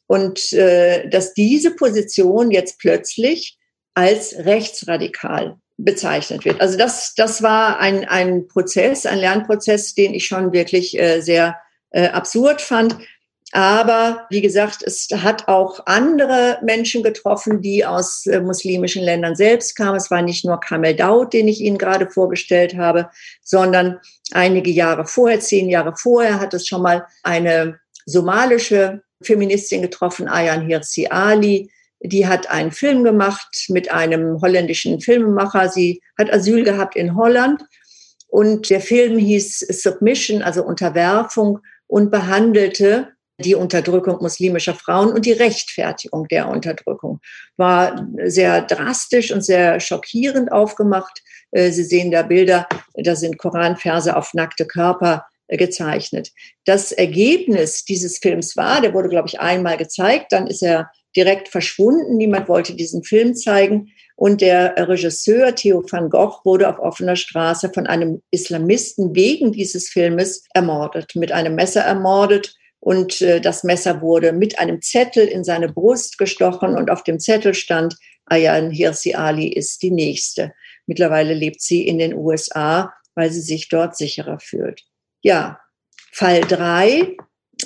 Und 0.06 0.52
äh, 0.52 1.08
dass 1.08 1.34
diese 1.34 1.74
Position 1.74 2.50
jetzt 2.50 2.78
plötzlich 2.78 3.58
als 3.94 4.34
rechtsradikal 4.36 5.56
bezeichnet 5.76 6.44
wird. 6.44 6.60
Also 6.60 6.78
das, 6.78 7.14
das 7.14 7.42
war 7.42 7.80
ein, 7.80 8.04
ein 8.04 8.46
Prozess, 8.46 9.04
ein 9.04 9.18
Lernprozess, 9.18 9.94
den 9.94 10.14
ich 10.14 10.26
schon 10.26 10.52
wirklich 10.52 10.98
äh, 10.98 11.20
sehr 11.20 11.56
äh, 11.92 12.08
absurd 12.08 12.60
fand. 12.60 12.96
Aber 13.54 14.26
wie 14.30 14.40
gesagt, 14.40 14.82
es 14.82 15.08
hat 15.14 15.46
auch 15.46 15.80
andere 15.84 16.58
Menschen 16.62 17.02
getroffen, 17.02 17.60
die 17.60 17.84
aus 17.84 18.26
äh, 18.26 18.40
muslimischen 18.40 19.04
Ländern 19.04 19.36
selbst 19.36 19.76
kamen. 19.76 19.96
Es 19.96 20.10
war 20.10 20.22
nicht 20.22 20.46
nur 20.46 20.58
Kamel 20.58 20.96
Daud, 20.96 21.34
den 21.34 21.48
ich 21.48 21.60
Ihnen 21.60 21.76
gerade 21.76 22.08
vorgestellt 22.08 22.76
habe, 22.78 23.10
sondern 23.42 24.00
einige 24.32 24.70
Jahre 24.70 25.04
vorher, 25.04 25.40
zehn 25.40 25.68
Jahre 25.68 25.94
vorher, 25.94 26.40
hat 26.40 26.54
es 26.54 26.66
schon 26.66 26.80
mal 26.80 27.06
eine 27.22 27.78
somalische 28.06 29.02
Feministin 29.22 29.82
getroffen, 29.82 30.28
Ayan 30.28 30.66
Hirsi 30.66 31.08
Ali. 31.08 31.70
Die 32.00 32.26
hat 32.26 32.50
einen 32.50 32.72
Film 32.72 33.04
gemacht 33.04 33.66
mit 33.68 33.92
einem 33.92 34.40
holländischen 34.40 35.00
Filmemacher. 35.00 35.68
Sie 35.68 36.00
hat 36.18 36.32
Asyl 36.32 36.64
gehabt 36.64 36.96
in 36.96 37.16
Holland. 37.16 37.62
Und 38.28 38.70
der 38.70 38.80
Film 38.80 39.18
hieß 39.18 39.58
Submission, 39.58 40.42
also 40.42 40.64
Unterwerfung, 40.64 41.60
und 41.92 42.10
behandelte 42.10 43.08
die 43.36 43.54
Unterdrückung 43.54 44.16
muslimischer 44.22 44.72
Frauen 44.72 45.12
und 45.12 45.26
die 45.26 45.32
Rechtfertigung 45.32 46.26
der 46.26 46.48
Unterdrückung. 46.48 47.20
War 47.58 48.08
sehr 48.24 48.62
drastisch 48.62 49.30
und 49.30 49.42
sehr 49.42 49.78
schockierend 49.78 50.50
aufgemacht. 50.50 51.20
Äh, 51.50 51.70
Sie 51.70 51.84
sehen 51.84 52.10
da 52.10 52.22
Bilder, 52.22 52.66
da 52.94 53.14
sind 53.14 53.36
Koranverse 53.36 54.16
auf 54.16 54.32
nackte 54.32 54.64
Körper 54.66 55.26
äh, 55.48 55.58
gezeichnet. 55.58 56.30
Das 56.64 56.92
Ergebnis 56.92 57.84
dieses 57.84 58.16
Films 58.16 58.56
war, 58.56 58.80
der 58.80 58.94
wurde, 58.94 59.10
glaube 59.10 59.28
ich, 59.28 59.40
einmal 59.40 59.76
gezeigt, 59.76 60.32
dann 60.32 60.46
ist 60.46 60.62
er 60.62 60.90
direkt 61.14 61.48
verschwunden. 61.50 62.16
Niemand 62.16 62.48
wollte 62.48 62.74
diesen 62.74 63.04
Film 63.04 63.34
zeigen. 63.34 63.92
Und 64.16 64.40
der 64.40 64.74
Regisseur 64.88 65.54
Theo 65.54 65.84
van 65.90 66.10
Gogh 66.10 66.40
wurde 66.44 66.68
auf 66.68 66.78
offener 66.78 67.16
Straße 67.16 67.70
von 67.72 67.86
einem 67.86 68.22
Islamisten 68.30 69.14
wegen 69.14 69.52
dieses 69.52 69.88
Filmes 69.88 70.44
ermordet, 70.54 71.16
mit 71.16 71.32
einem 71.32 71.54
Messer 71.54 71.82
ermordet. 71.82 72.54
Und 72.80 73.20
äh, 73.20 73.40
das 73.40 73.64
Messer 73.64 74.00
wurde 74.00 74.32
mit 74.32 74.58
einem 74.58 74.82
Zettel 74.82 75.26
in 75.26 75.44
seine 75.44 75.68
Brust 75.68 76.18
gestochen 76.18 76.76
und 76.76 76.90
auf 76.90 77.04
dem 77.04 77.20
Zettel 77.20 77.54
stand, 77.54 77.96
Ayan 78.26 78.70
Hirsi 78.70 79.14
Ali 79.14 79.48
ist 79.48 79.82
die 79.82 79.90
nächste. 79.90 80.52
Mittlerweile 80.86 81.34
lebt 81.34 81.60
sie 81.60 81.86
in 81.86 81.98
den 81.98 82.14
USA, 82.14 82.92
weil 83.14 83.30
sie 83.30 83.40
sich 83.40 83.68
dort 83.68 83.96
sicherer 83.96 84.38
fühlt. 84.40 84.82
Ja, 85.22 85.60
Fall 86.12 86.40
drei 86.42 87.16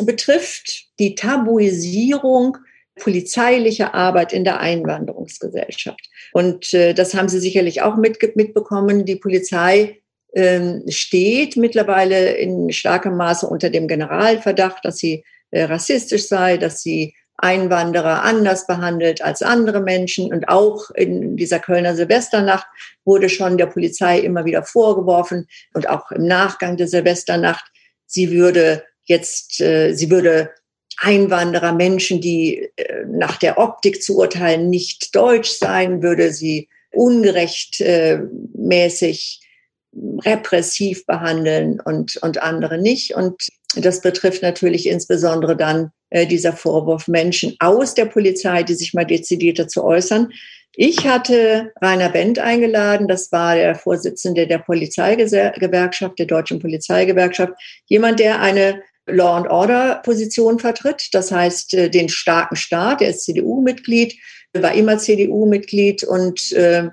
betrifft 0.02 0.88
die 0.98 1.14
Tabuisierung 1.14 2.58
polizeilicher 2.96 3.94
Arbeit 3.94 4.32
in 4.32 4.44
der 4.44 4.60
Einwanderungsgesellschaft. 4.60 6.08
Und 6.32 6.72
äh, 6.74 6.94
das 6.94 7.14
haben 7.14 7.28
Sie 7.28 7.38
sicherlich 7.38 7.82
auch 7.82 7.96
mit, 7.96 8.18
mitbekommen. 8.36 9.04
Die 9.04 9.16
Polizei 9.16 10.00
ähm, 10.34 10.82
steht 10.88 11.56
mittlerweile 11.56 12.32
in 12.32 12.72
starkem 12.72 13.16
Maße 13.16 13.46
unter 13.46 13.70
dem 13.70 13.88
Generalverdacht, 13.88 14.84
dass 14.84 14.98
sie 14.98 15.24
äh, 15.50 15.64
rassistisch 15.64 16.26
sei, 16.26 16.56
dass 16.56 16.82
sie 16.82 17.14
Einwanderer 17.38 18.22
anders 18.22 18.66
behandelt 18.66 19.22
als 19.22 19.42
andere 19.42 19.80
Menschen. 19.80 20.32
Und 20.32 20.48
auch 20.48 20.90
in 20.90 21.36
dieser 21.36 21.58
Kölner 21.58 21.94
Silvesternacht 21.94 22.66
wurde 23.04 23.28
schon 23.28 23.58
der 23.58 23.66
Polizei 23.66 24.18
immer 24.18 24.44
wieder 24.44 24.62
vorgeworfen 24.62 25.46
und 25.74 25.88
auch 25.88 26.10
im 26.12 26.26
Nachgang 26.26 26.76
der 26.76 26.88
Silvesternacht, 26.88 27.64
sie 28.06 28.30
würde 28.30 28.84
jetzt, 29.04 29.60
äh, 29.60 29.92
sie 29.92 30.10
würde 30.10 30.50
Einwanderer, 30.98 31.72
Menschen, 31.72 32.20
die 32.20 32.70
nach 33.08 33.36
der 33.36 33.58
Optik 33.58 34.02
zu 34.02 34.16
urteilen 34.16 34.70
nicht 34.70 35.14
deutsch 35.14 35.50
sein, 35.50 36.02
würde 36.02 36.32
sie 36.32 36.68
ungerecht 36.90 37.82
mäßig 38.54 39.40
repressiv 40.24 41.06
behandeln 41.06 41.80
und, 41.80 42.16
und 42.18 42.42
andere 42.42 42.78
nicht. 42.78 43.14
Und 43.14 43.48
das 43.76 44.00
betrifft 44.00 44.42
natürlich 44.42 44.88
insbesondere 44.88 45.56
dann 45.56 45.90
äh, 46.10 46.26
dieser 46.26 46.52
Vorwurf, 46.52 47.08
Menschen 47.08 47.56
aus 47.60 47.94
der 47.94 48.06
Polizei, 48.06 48.62
die 48.62 48.74
sich 48.74 48.94
mal 48.94 49.06
dezidiert 49.06 49.58
dazu 49.58 49.84
äußern. 49.84 50.32
Ich 50.74 51.06
hatte 51.06 51.72
Rainer 51.80 52.10
Bent 52.10 52.38
eingeladen, 52.38 53.08
das 53.08 53.32
war 53.32 53.54
der 53.54 53.74
Vorsitzende 53.74 54.46
der 54.46 54.58
Polizeigewerkschaft, 54.58 56.18
der 56.18 56.26
Deutschen 56.26 56.58
Polizeigewerkschaft, 56.58 57.54
jemand, 57.86 58.20
der 58.20 58.40
eine 58.40 58.82
Law 59.06 59.36
and 59.36 59.48
Order 59.48 60.00
Position 60.04 60.58
vertritt, 60.58 61.08
das 61.12 61.30
heißt 61.30 61.74
äh, 61.74 61.90
den 61.90 62.08
starken 62.08 62.56
Staat, 62.56 63.00
der 63.00 63.10
ist 63.10 63.24
CDU-Mitglied, 63.24 64.14
war 64.52 64.74
immer 64.74 64.98
CDU-Mitglied 64.98 66.04
und 66.04 66.52
äh, 66.52 66.88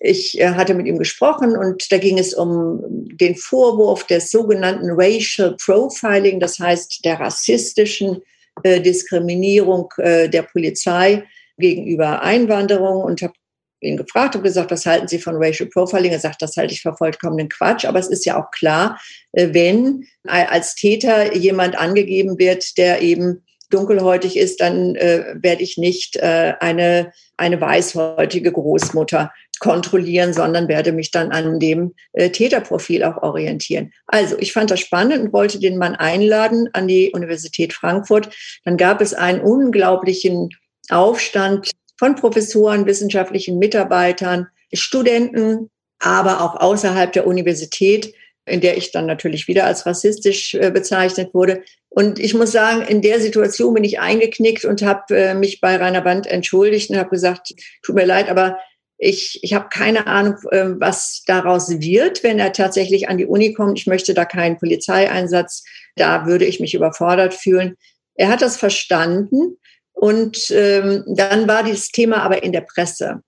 ich 0.00 0.40
äh, 0.40 0.50
hatte 0.50 0.74
mit 0.74 0.86
ihm 0.86 0.98
gesprochen 0.98 1.56
und 1.56 1.90
da 1.90 1.98
ging 1.98 2.18
es 2.18 2.34
um 2.34 2.80
den 2.86 3.34
Vorwurf 3.36 4.06
des 4.06 4.30
sogenannten 4.30 4.90
Racial 4.90 5.56
Profiling, 5.56 6.38
das 6.40 6.58
heißt 6.58 7.04
der 7.04 7.20
rassistischen 7.20 8.22
Diskriminierung 8.64 9.88
der 9.98 10.42
Polizei 10.42 11.22
gegenüber 11.58 12.22
Einwanderung 12.22 13.04
und 13.04 13.22
habe 13.22 13.34
ihn 13.80 13.96
gefragt 13.96 14.36
und 14.36 14.42
gesagt, 14.42 14.70
was 14.70 14.86
halten 14.86 15.08
Sie 15.08 15.18
von 15.18 15.36
Racial 15.36 15.68
Profiling? 15.68 16.12
Er 16.12 16.20
sagt, 16.20 16.42
das 16.42 16.56
halte 16.56 16.74
ich 16.74 16.82
für 16.82 16.96
vollkommenen 16.96 17.48
Quatsch. 17.48 17.84
Aber 17.84 17.98
es 17.98 18.08
ist 18.08 18.24
ja 18.24 18.40
auch 18.40 18.50
klar, 18.50 19.00
wenn 19.32 20.04
als 20.24 20.74
Täter 20.74 21.36
jemand 21.36 21.78
angegeben 21.78 22.38
wird, 22.38 22.76
der 22.78 23.02
eben 23.02 23.44
dunkelhäutig 23.70 24.36
ist, 24.36 24.60
dann 24.60 24.94
äh, 24.96 25.34
werde 25.40 25.62
ich 25.62 25.76
nicht 25.76 26.16
äh, 26.16 26.54
eine, 26.60 27.12
eine 27.36 27.60
weißhäutige 27.60 28.52
Großmutter 28.52 29.30
kontrollieren, 29.60 30.32
sondern 30.32 30.68
werde 30.68 30.92
mich 30.92 31.10
dann 31.10 31.32
an 31.32 31.58
dem 31.58 31.94
äh, 32.12 32.30
Täterprofil 32.30 33.04
auch 33.04 33.18
orientieren. 33.22 33.92
Also 34.06 34.38
ich 34.38 34.52
fand 34.52 34.70
das 34.70 34.80
spannend 34.80 35.22
und 35.22 35.32
wollte 35.32 35.58
den 35.58 35.78
Mann 35.78 35.96
einladen 35.96 36.68
an 36.72 36.88
die 36.88 37.10
Universität 37.12 37.72
Frankfurt. 37.72 38.30
Dann 38.64 38.76
gab 38.76 39.00
es 39.00 39.14
einen 39.14 39.40
unglaublichen 39.40 40.48
Aufstand 40.90 41.70
von 41.98 42.14
Professoren, 42.14 42.86
wissenschaftlichen 42.86 43.58
Mitarbeitern, 43.58 44.48
Studenten, 44.72 45.70
aber 45.98 46.40
auch 46.42 46.60
außerhalb 46.60 47.12
der 47.12 47.26
Universität, 47.26 48.14
in 48.46 48.60
der 48.60 48.76
ich 48.76 48.92
dann 48.92 49.06
natürlich 49.06 49.48
wieder 49.48 49.66
als 49.66 49.84
rassistisch 49.84 50.54
äh, 50.54 50.70
bezeichnet 50.70 51.34
wurde. 51.34 51.62
Und 51.90 52.18
ich 52.18 52.34
muss 52.34 52.52
sagen, 52.52 52.82
in 52.82 53.02
der 53.02 53.20
Situation 53.20 53.74
bin 53.74 53.84
ich 53.84 54.00
eingeknickt 54.00 54.64
und 54.64 54.82
habe 54.82 55.16
äh, 55.16 55.34
mich 55.34 55.60
bei 55.60 55.76
Rainer 55.76 56.00
Band 56.00 56.26
entschuldigt 56.26 56.90
und 56.90 56.96
habe 56.96 57.10
gesagt, 57.10 57.52
tut 57.82 57.94
mir 57.94 58.06
leid, 58.06 58.28
aber 58.30 58.58
ich, 58.98 59.38
ich 59.42 59.54
habe 59.54 59.68
keine 59.68 60.06
Ahnung, 60.06 60.36
ähm, 60.50 60.76
was 60.80 61.22
daraus 61.26 61.70
wird, 61.80 62.24
wenn 62.24 62.38
er 62.38 62.52
tatsächlich 62.52 63.08
an 63.08 63.16
die 63.16 63.26
Uni 63.26 63.54
kommt. 63.54 63.78
Ich 63.78 63.86
möchte 63.86 64.12
da 64.12 64.24
keinen 64.24 64.58
Polizeieinsatz. 64.58 65.64
Da 65.94 66.26
würde 66.26 66.44
ich 66.44 66.58
mich 66.58 66.74
überfordert 66.74 67.34
fühlen. 67.34 67.76
Er 68.14 68.28
hat 68.28 68.42
das 68.42 68.56
verstanden. 68.56 69.58
Und 69.98 70.52
ähm, 70.52 71.02
dann 71.08 71.48
war 71.48 71.64
dieses 71.64 71.88
Thema 71.90 72.22
aber 72.22 72.44
in 72.44 72.52
der 72.52 72.60
Presse. 72.60 73.20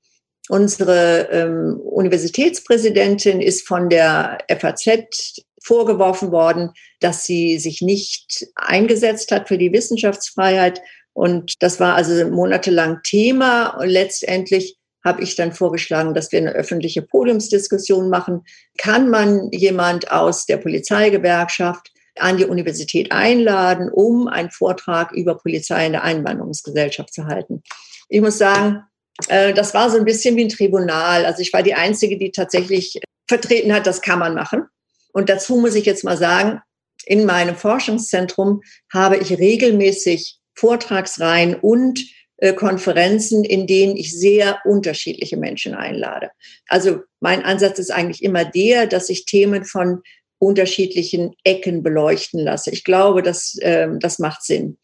Unsere 0.48 1.28
ähm, 1.32 1.80
Universitätspräsidentin 1.80 3.40
ist 3.40 3.66
von 3.66 3.88
der 3.88 4.38
FAZ 4.48 5.42
vorgeworfen 5.60 6.30
worden, 6.30 6.70
dass 7.00 7.24
sie 7.24 7.58
sich 7.58 7.82
nicht 7.82 8.46
eingesetzt 8.54 9.32
hat 9.32 9.48
für 9.48 9.58
die 9.58 9.72
Wissenschaftsfreiheit. 9.72 10.80
Und 11.12 11.60
das 11.60 11.80
war 11.80 11.96
also 11.96 12.24
monatelang 12.30 13.00
Thema. 13.02 13.70
Und 13.70 13.88
letztendlich 13.88 14.76
habe 15.04 15.22
ich 15.22 15.34
dann 15.34 15.52
vorgeschlagen, 15.52 16.14
dass 16.14 16.30
wir 16.30 16.38
eine 16.38 16.52
öffentliche 16.52 17.02
Podiumsdiskussion 17.02 18.08
machen. 18.08 18.42
Kann 18.78 19.10
man 19.10 19.50
jemand 19.50 20.12
aus 20.12 20.46
der 20.46 20.58
Polizeigewerkschaft 20.58 21.90
an 22.16 22.36
die 22.36 22.44
Universität 22.44 23.12
einladen, 23.12 23.90
um 23.90 24.28
einen 24.28 24.50
Vortrag 24.50 25.12
über 25.12 25.36
Polizei 25.36 25.86
in 25.86 25.92
der 25.92 26.04
Einwanderungsgesellschaft 26.04 27.12
zu 27.12 27.26
halten? 27.26 27.62
Ich 28.08 28.20
muss 28.20 28.38
sagen, 28.38 28.82
äh, 29.28 29.52
das 29.52 29.74
war 29.74 29.90
so 29.90 29.98
ein 29.98 30.04
bisschen 30.04 30.36
wie 30.36 30.44
ein 30.44 30.48
Tribunal. 30.48 31.24
Also 31.24 31.42
ich 31.42 31.52
war 31.52 31.62
die 31.62 31.74
Einzige, 31.74 32.18
die 32.18 32.32
tatsächlich 32.32 33.00
vertreten 33.28 33.72
hat, 33.72 33.86
das 33.86 34.02
kann 34.02 34.18
man 34.18 34.34
machen. 34.34 34.66
Und 35.12 35.28
dazu 35.28 35.56
muss 35.56 35.74
ich 35.74 35.86
jetzt 35.86 36.04
mal 36.04 36.16
sagen, 36.16 36.60
in 37.06 37.24
meinem 37.24 37.56
Forschungszentrum 37.56 38.62
habe 38.92 39.16
ich 39.16 39.38
regelmäßig 39.38 40.38
Vortragsreihen 40.54 41.54
und 41.54 42.00
äh, 42.36 42.52
Konferenzen, 42.52 43.44
in 43.44 43.66
denen 43.66 43.96
ich 43.96 44.18
sehr 44.18 44.60
unterschiedliche 44.64 45.36
Menschen 45.36 45.74
einlade. 45.74 46.30
Also 46.68 47.00
mein 47.20 47.44
Ansatz 47.44 47.78
ist 47.78 47.90
eigentlich 47.90 48.22
immer 48.22 48.44
der, 48.44 48.86
dass 48.86 49.08
ich 49.08 49.24
Themen 49.24 49.64
von 49.64 50.02
unterschiedlichen 50.40 51.36
Ecken 51.44 51.84
beleuchten 51.84 52.40
lasse. 52.40 52.70
Ich 52.70 52.82
glaube, 52.82 53.22
dass, 53.22 53.56
äh, 53.58 53.88
das 54.00 54.18
macht 54.18 54.42
Sinn. 54.42 54.78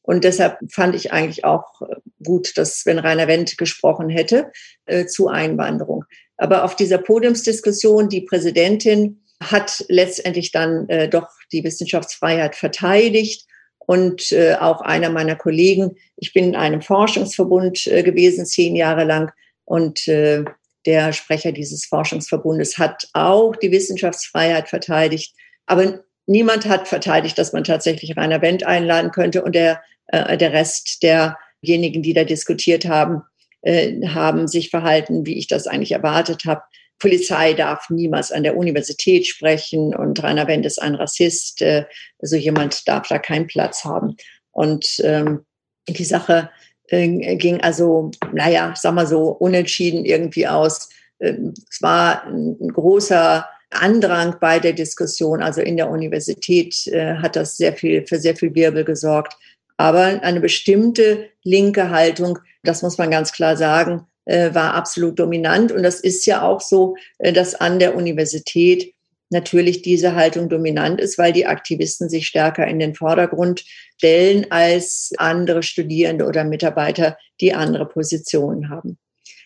Und 0.00 0.24
deshalb 0.24 0.58
fand 0.72 0.96
ich 0.96 1.12
eigentlich 1.12 1.44
auch 1.44 1.82
äh, 1.82 1.94
gut, 2.24 2.56
dass 2.56 2.84
wenn 2.86 2.98
Rainer 2.98 3.28
Wendt 3.28 3.56
gesprochen 3.56 4.08
hätte 4.08 4.50
äh, 4.86 5.06
zu 5.06 5.28
Einwanderung. 5.28 6.04
Aber 6.36 6.64
auf 6.64 6.74
dieser 6.74 6.98
Podiumsdiskussion, 6.98 8.08
die 8.08 8.22
Präsidentin 8.22 9.22
hat 9.40 9.84
letztendlich 9.88 10.50
dann 10.50 10.88
äh, 10.88 11.08
doch 11.08 11.28
die 11.52 11.62
Wissenschaftsfreiheit 11.62 12.56
verteidigt. 12.56 13.46
Und 13.78 14.32
äh, 14.32 14.54
auch 14.54 14.80
einer 14.80 15.10
meiner 15.10 15.36
Kollegen, 15.36 15.96
ich 16.16 16.32
bin 16.32 16.44
in 16.44 16.56
einem 16.56 16.82
Forschungsverbund 16.82 17.86
äh, 17.88 18.02
gewesen, 18.02 18.46
zehn 18.46 18.76
Jahre 18.76 19.04
lang. 19.04 19.32
Und 19.64 20.08
äh, 20.08 20.44
der 20.86 21.12
Sprecher 21.12 21.52
dieses 21.52 21.84
Forschungsverbundes 21.86 22.78
hat 22.78 23.08
auch 23.12 23.56
die 23.56 23.70
Wissenschaftsfreiheit 23.70 24.68
verteidigt. 24.68 25.34
Aber 25.66 26.00
niemand 26.26 26.66
hat 26.66 26.88
verteidigt, 26.88 27.38
dass 27.38 27.52
man 27.52 27.64
tatsächlich 27.64 28.16
Rainer 28.16 28.42
Wendt 28.42 28.64
einladen 28.64 29.10
könnte. 29.10 29.42
Und 29.42 29.54
der, 29.54 29.82
äh, 30.08 30.36
der 30.36 30.52
Rest 30.52 31.02
derjenigen, 31.02 32.02
die 32.02 32.14
da 32.14 32.24
diskutiert 32.24 32.86
haben, 32.86 33.22
äh, 33.62 34.06
haben 34.08 34.48
sich 34.48 34.70
verhalten, 34.70 35.26
wie 35.26 35.38
ich 35.38 35.46
das 35.46 35.66
eigentlich 35.66 35.92
erwartet 35.92 36.44
habe. 36.44 36.62
Polizei 36.98 37.52
darf 37.52 37.90
niemals 37.90 38.30
an 38.30 38.44
der 38.44 38.56
Universität 38.56 39.26
sprechen 39.26 39.94
und 39.94 40.22
Rainer 40.22 40.46
Wendt 40.46 40.66
ist 40.66 40.80
ein 40.80 40.94
Rassist. 40.94 41.60
Äh, 41.62 41.86
so 42.20 42.36
jemand 42.36 42.86
darf 42.86 43.08
da 43.08 43.18
keinen 43.18 43.46
Platz 43.48 43.84
haben. 43.84 44.16
Und 44.52 45.00
ähm, 45.02 45.44
die 45.88 46.04
Sache 46.04 46.50
äh, 46.88 47.36
ging 47.36 47.60
also, 47.60 48.10
naja, 48.32 48.74
sag 48.76 48.94
mal 48.94 49.06
so, 49.06 49.28
unentschieden 49.28 50.04
irgendwie 50.04 50.46
aus. 50.46 50.88
Äh, 51.18 51.34
es 51.70 51.80
war 51.80 52.26
ein 52.26 52.68
großer 52.68 53.46
Andrang 53.70 54.36
bei 54.40 54.58
der 54.58 54.72
Diskussion. 54.72 55.42
Also 55.42 55.60
in 55.60 55.76
der 55.76 55.90
Universität 55.90 56.86
äh, 56.88 57.16
hat 57.16 57.36
das 57.36 57.56
sehr 57.56 57.72
viel, 57.72 58.06
für 58.06 58.18
sehr 58.18 58.36
viel 58.36 58.54
Wirbel 58.54 58.84
gesorgt. 58.84 59.36
Aber 59.76 60.22
eine 60.22 60.40
bestimmte 60.40 61.30
linke 61.42 61.90
Haltung, 61.90 62.38
das 62.62 62.82
muss 62.82 62.98
man 62.98 63.10
ganz 63.10 63.32
klar 63.32 63.56
sagen, 63.56 64.06
äh, 64.26 64.54
war 64.54 64.74
absolut 64.74 65.18
dominant. 65.18 65.72
Und 65.72 65.82
das 65.82 66.00
ist 66.00 66.26
ja 66.26 66.42
auch 66.42 66.60
so, 66.60 66.96
äh, 67.18 67.32
dass 67.32 67.54
an 67.54 67.78
der 67.78 67.96
Universität 67.96 68.94
natürlich 69.32 69.82
diese 69.82 70.14
Haltung 70.14 70.48
dominant 70.48 71.00
ist, 71.00 71.18
weil 71.18 71.32
die 71.32 71.46
Aktivisten 71.46 72.08
sich 72.08 72.26
stärker 72.26 72.66
in 72.66 72.78
den 72.78 72.94
Vordergrund 72.94 73.64
stellen 73.96 74.46
als 74.50 75.12
andere 75.18 75.62
Studierende 75.62 76.26
oder 76.26 76.44
Mitarbeiter, 76.44 77.16
die 77.40 77.54
andere 77.54 77.86
Positionen 77.86 78.68
haben. 78.68 78.98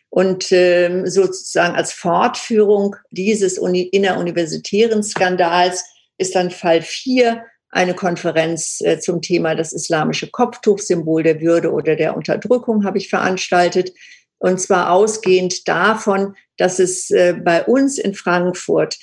Und 0.09 0.51
ähm, 0.51 1.07
sozusagen 1.07 1.75
als 1.75 1.93
Fortführung 1.93 2.97
dieses 3.11 3.59
Uni 3.59 3.83
inneruniversitären 3.83 5.03
Skandals 5.03 5.85
ist 6.17 6.35
dann 6.35 6.51
Fall 6.51 6.81
4 6.81 7.45
eine 7.69 7.95
Konferenz 7.95 8.81
äh, 8.81 8.99
zum 8.99 9.21
Thema 9.21 9.55
das 9.55 9.75
islamische 9.75 10.31
Kopftuch, 10.31 10.79
Symbol 10.79 11.23
der 11.23 11.41
Würde 11.43 11.71
oder 11.71 11.97
der 11.97 12.17
Unterdrückung, 12.17 12.85
habe 12.85 12.97
ich 12.97 13.11
veranstaltet. 13.11 13.93
Und 14.39 14.61
zwar 14.61 14.91
ausgehend 14.91 15.69
davon, 15.69 16.35
dass 16.57 16.79
es 16.79 17.11
äh, 17.11 17.35
bei 17.35 17.65
uns 17.65 17.99
in 17.99 18.15
Frankfurt 18.15 18.97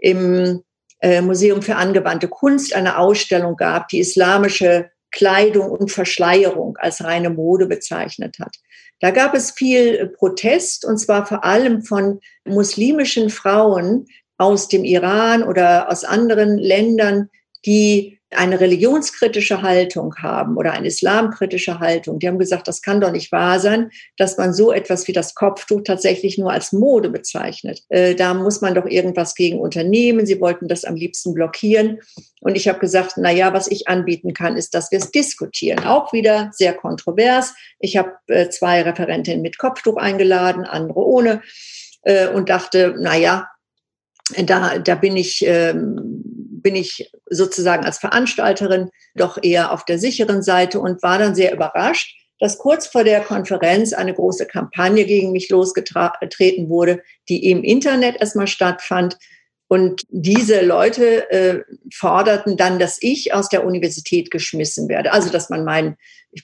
im 0.00 0.62
äh, 1.00 1.20
Museum 1.20 1.62
für 1.62 1.76
angewandte 1.76 2.28
Kunst 2.28 2.74
eine 2.74 2.98
Ausstellung 2.98 3.56
gab, 3.56 3.88
die 3.88 4.00
islamische 4.00 4.90
Kleidung 5.10 5.70
und 5.70 5.90
Verschleierung 5.90 6.76
als 6.78 7.02
reine 7.02 7.30
Mode 7.30 7.66
bezeichnet 7.66 8.38
hat. 8.38 8.56
Da 9.00 9.10
gab 9.10 9.34
es 9.34 9.50
viel 9.50 10.08
Protest 10.08 10.84
und 10.84 10.98
zwar 10.98 11.26
vor 11.26 11.44
allem 11.44 11.82
von 11.82 12.20
muslimischen 12.44 13.30
Frauen 13.30 14.06
aus 14.36 14.68
dem 14.68 14.84
Iran 14.84 15.42
oder 15.42 15.90
aus 15.90 16.04
anderen 16.04 16.58
Ländern, 16.58 17.30
die 17.66 18.19
eine 18.32 18.60
religionskritische 18.60 19.62
Haltung 19.62 20.14
haben 20.16 20.56
oder 20.56 20.72
eine 20.72 20.86
islamkritische 20.86 21.80
Haltung. 21.80 22.18
Die 22.18 22.28
haben 22.28 22.38
gesagt, 22.38 22.68
das 22.68 22.80
kann 22.80 23.00
doch 23.00 23.10
nicht 23.10 23.32
wahr 23.32 23.58
sein, 23.58 23.90
dass 24.16 24.38
man 24.38 24.54
so 24.54 24.72
etwas 24.72 25.08
wie 25.08 25.12
das 25.12 25.34
Kopftuch 25.34 25.82
tatsächlich 25.84 26.38
nur 26.38 26.52
als 26.52 26.72
Mode 26.72 27.10
bezeichnet. 27.10 27.82
Äh, 27.88 28.14
da 28.14 28.34
muss 28.34 28.60
man 28.60 28.74
doch 28.74 28.86
irgendwas 28.86 29.34
gegen 29.34 29.58
unternehmen. 29.58 30.26
Sie 30.26 30.40
wollten 30.40 30.68
das 30.68 30.84
am 30.84 30.94
liebsten 30.94 31.34
blockieren. 31.34 31.98
Und 32.40 32.56
ich 32.56 32.68
habe 32.68 32.78
gesagt, 32.78 33.14
na 33.16 33.30
ja, 33.30 33.52
was 33.52 33.66
ich 33.66 33.88
anbieten 33.88 34.32
kann, 34.32 34.56
ist, 34.56 34.74
dass 34.74 34.90
wir 34.92 34.98
es 34.98 35.10
diskutieren. 35.10 35.84
Auch 35.84 36.12
wieder 36.12 36.50
sehr 36.52 36.72
kontrovers. 36.72 37.54
Ich 37.80 37.96
habe 37.96 38.12
äh, 38.28 38.48
zwei 38.48 38.82
Referentinnen 38.82 39.42
mit 39.42 39.58
Kopftuch 39.58 39.96
eingeladen, 39.96 40.64
andere 40.64 41.00
ohne 41.04 41.42
äh, 42.02 42.28
und 42.28 42.48
dachte, 42.48 42.94
na 42.98 43.16
ja, 43.16 43.48
da, 44.44 44.78
da 44.78 44.94
bin 44.94 45.16
ich, 45.16 45.44
ähm, 45.46 46.22
bin 46.62 46.76
ich 46.76 47.10
sozusagen 47.28 47.84
als 47.84 47.98
Veranstalterin 47.98 48.90
doch 49.14 49.38
eher 49.42 49.72
auf 49.72 49.84
der 49.84 49.98
sicheren 49.98 50.42
Seite 50.42 50.80
und 50.80 51.02
war 51.02 51.18
dann 51.18 51.34
sehr 51.34 51.52
überrascht, 51.52 52.16
dass 52.38 52.58
kurz 52.58 52.86
vor 52.86 53.04
der 53.04 53.20
Konferenz 53.20 53.92
eine 53.92 54.14
große 54.14 54.46
Kampagne 54.46 55.04
gegen 55.04 55.30
mich 55.32 55.50
losgetreten 55.50 56.68
wurde, 56.68 57.02
die 57.28 57.50
im 57.50 57.62
Internet 57.62 58.16
erstmal 58.20 58.46
stattfand. 58.46 59.18
Und 59.72 60.02
diese 60.08 60.62
Leute 60.62 61.30
äh, 61.30 61.60
forderten 61.94 62.56
dann, 62.56 62.80
dass 62.80 62.98
ich 63.00 63.32
aus 63.32 63.48
der 63.48 63.64
Universität 63.64 64.32
geschmissen 64.32 64.88
werde. 64.88 65.12
Also, 65.12 65.30
dass 65.30 65.48
man 65.48 65.64
meinen, 65.64 65.96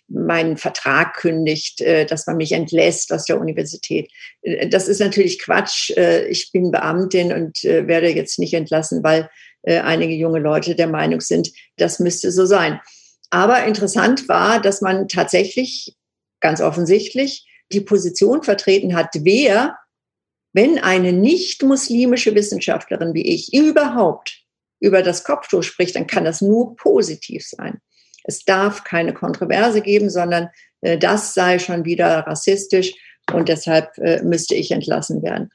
meinen 0.07 0.57
Vertrag 0.57 1.15
kündigt, 1.17 1.81
äh, 1.81 2.07
dass 2.07 2.29
man 2.29 2.37
mich 2.37 2.53
entlässt 2.53 3.13
aus 3.13 3.25
der 3.25 3.41
Universität. 3.41 4.13
Äh, 4.43 4.69
das 4.69 4.87
ist 4.87 5.01
natürlich 5.01 5.41
Quatsch. 5.41 5.91
Äh, 5.97 6.29
ich 6.29 6.53
bin 6.53 6.71
Beamtin 6.71 7.33
und 7.33 7.65
äh, 7.65 7.89
werde 7.89 8.15
jetzt 8.15 8.39
nicht 8.39 8.55
entlassen, 8.55 9.03
weil 9.03 9.29
äh, 9.63 9.81
einige 9.81 10.15
junge 10.15 10.39
Leute 10.39 10.77
der 10.77 10.87
Meinung 10.87 11.21
sind, 11.21 11.51
das 11.79 11.99
müsste 11.99 12.31
so 12.31 12.47
sein. 12.47 12.81
Aber 13.31 13.65
interessant 13.65 14.29
war, 14.29 14.61
dass 14.61 14.83
man 14.83 15.09
tatsächlich 15.09 15.97
ganz 16.39 16.61
offensichtlich 16.61 17.45
die 17.73 17.81
Position 17.81 18.45
vertreten 18.45 18.95
hat, 18.95 19.09
wer, 19.15 19.77
wenn 20.57 20.79
eine 20.79 21.13
nicht 21.13 21.63
muslimische 21.63 22.35
Wissenschaftlerin 22.35 23.13
wie 23.13 23.27
ich 23.27 23.53
überhaupt 23.53 24.43
über 24.81 25.03
das 25.03 25.23
Kopftuch 25.23 25.63
spricht, 25.63 25.97
dann 25.97 26.07
kann 26.07 26.25
das 26.25 26.41
nur 26.41 26.77
positiv 26.77 27.47
sein. 27.47 27.79
Es 28.25 28.43
darf 28.47 28.83
keine 28.83 29.13
Kontroverse 29.13 29.83
geben, 29.83 30.09
sondern 30.09 30.49
äh, 30.81 30.97
das 30.97 31.35
sei 31.35 31.59
schon 31.59 31.85
wieder 31.85 32.21
rassistisch 32.21 32.95
und 33.35 33.51
deshalb 33.51 33.99
äh, 33.99 34.23
müsste 34.23 34.55
ich 34.55 34.71
entlassen 34.71 35.23
werden. 35.23 35.51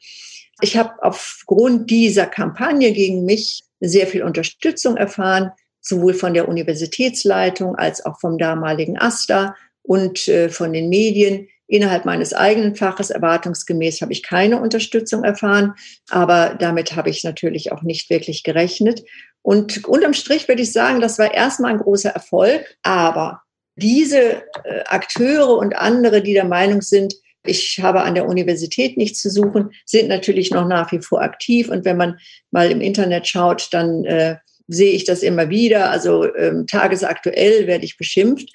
Ich 0.61 0.77
habe 0.77 0.93
aufgrund 1.01 1.89
dieser 1.89 2.27
Kampagne 2.27 2.91
gegen 2.91 3.25
mich 3.25 3.63
sehr 3.79 4.05
viel 4.05 4.21
Unterstützung 4.21 4.97
erfahren, 4.97 5.51
sowohl 5.79 6.13
von 6.13 6.35
der 6.35 6.47
Universitätsleitung 6.47 7.75
als 7.75 8.05
auch 8.05 8.19
vom 8.19 8.37
damaligen 8.37 8.99
AStA 8.99 9.55
und 9.81 10.27
äh, 10.27 10.49
von 10.49 10.73
den 10.73 10.89
Medien. 10.89 11.47
Innerhalb 11.71 12.03
meines 12.03 12.33
eigenen 12.33 12.75
Faches 12.75 13.11
erwartungsgemäß 13.11 14.01
habe 14.01 14.11
ich 14.11 14.23
keine 14.23 14.59
Unterstützung 14.59 15.23
erfahren, 15.23 15.73
aber 16.09 16.57
damit 16.59 16.97
habe 16.97 17.09
ich 17.09 17.23
natürlich 17.23 17.71
auch 17.71 17.81
nicht 17.81 18.09
wirklich 18.09 18.43
gerechnet. 18.43 19.03
Und 19.41 19.85
unterm 19.85 20.13
Strich 20.13 20.49
würde 20.49 20.63
ich 20.63 20.73
sagen, 20.73 20.99
das 20.99 21.17
war 21.17 21.33
erstmal 21.33 21.71
ein 21.71 21.79
großer 21.79 22.09
Erfolg, 22.09 22.65
aber 22.83 23.43
diese 23.77 24.43
äh, 24.65 24.83
Akteure 24.87 25.57
und 25.57 25.73
andere, 25.73 26.21
die 26.21 26.33
der 26.33 26.43
Meinung 26.43 26.81
sind, 26.81 27.13
ich 27.45 27.79
habe 27.81 28.01
an 28.01 28.15
der 28.15 28.27
Universität 28.27 28.97
nichts 28.97 29.21
zu 29.21 29.29
suchen, 29.29 29.69
sind 29.85 30.09
natürlich 30.09 30.51
noch 30.51 30.67
nach 30.67 30.91
wie 30.91 30.99
vor 30.99 31.21
aktiv. 31.21 31.69
Und 31.69 31.85
wenn 31.85 31.95
man 31.95 32.19
mal 32.51 32.69
im 32.69 32.81
Internet 32.81 33.27
schaut, 33.27 33.69
dann 33.71 34.03
äh, 34.03 34.35
sehe 34.67 34.91
ich 34.91 35.05
das 35.05 35.23
immer 35.23 35.49
wieder. 35.49 35.89
Also 35.89 36.35
ähm, 36.35 36.67
tagesaktuell 36.67 37.65
werde 37.65 37.85
ich 37.85 37.97
beschimpft. 37.97 38.49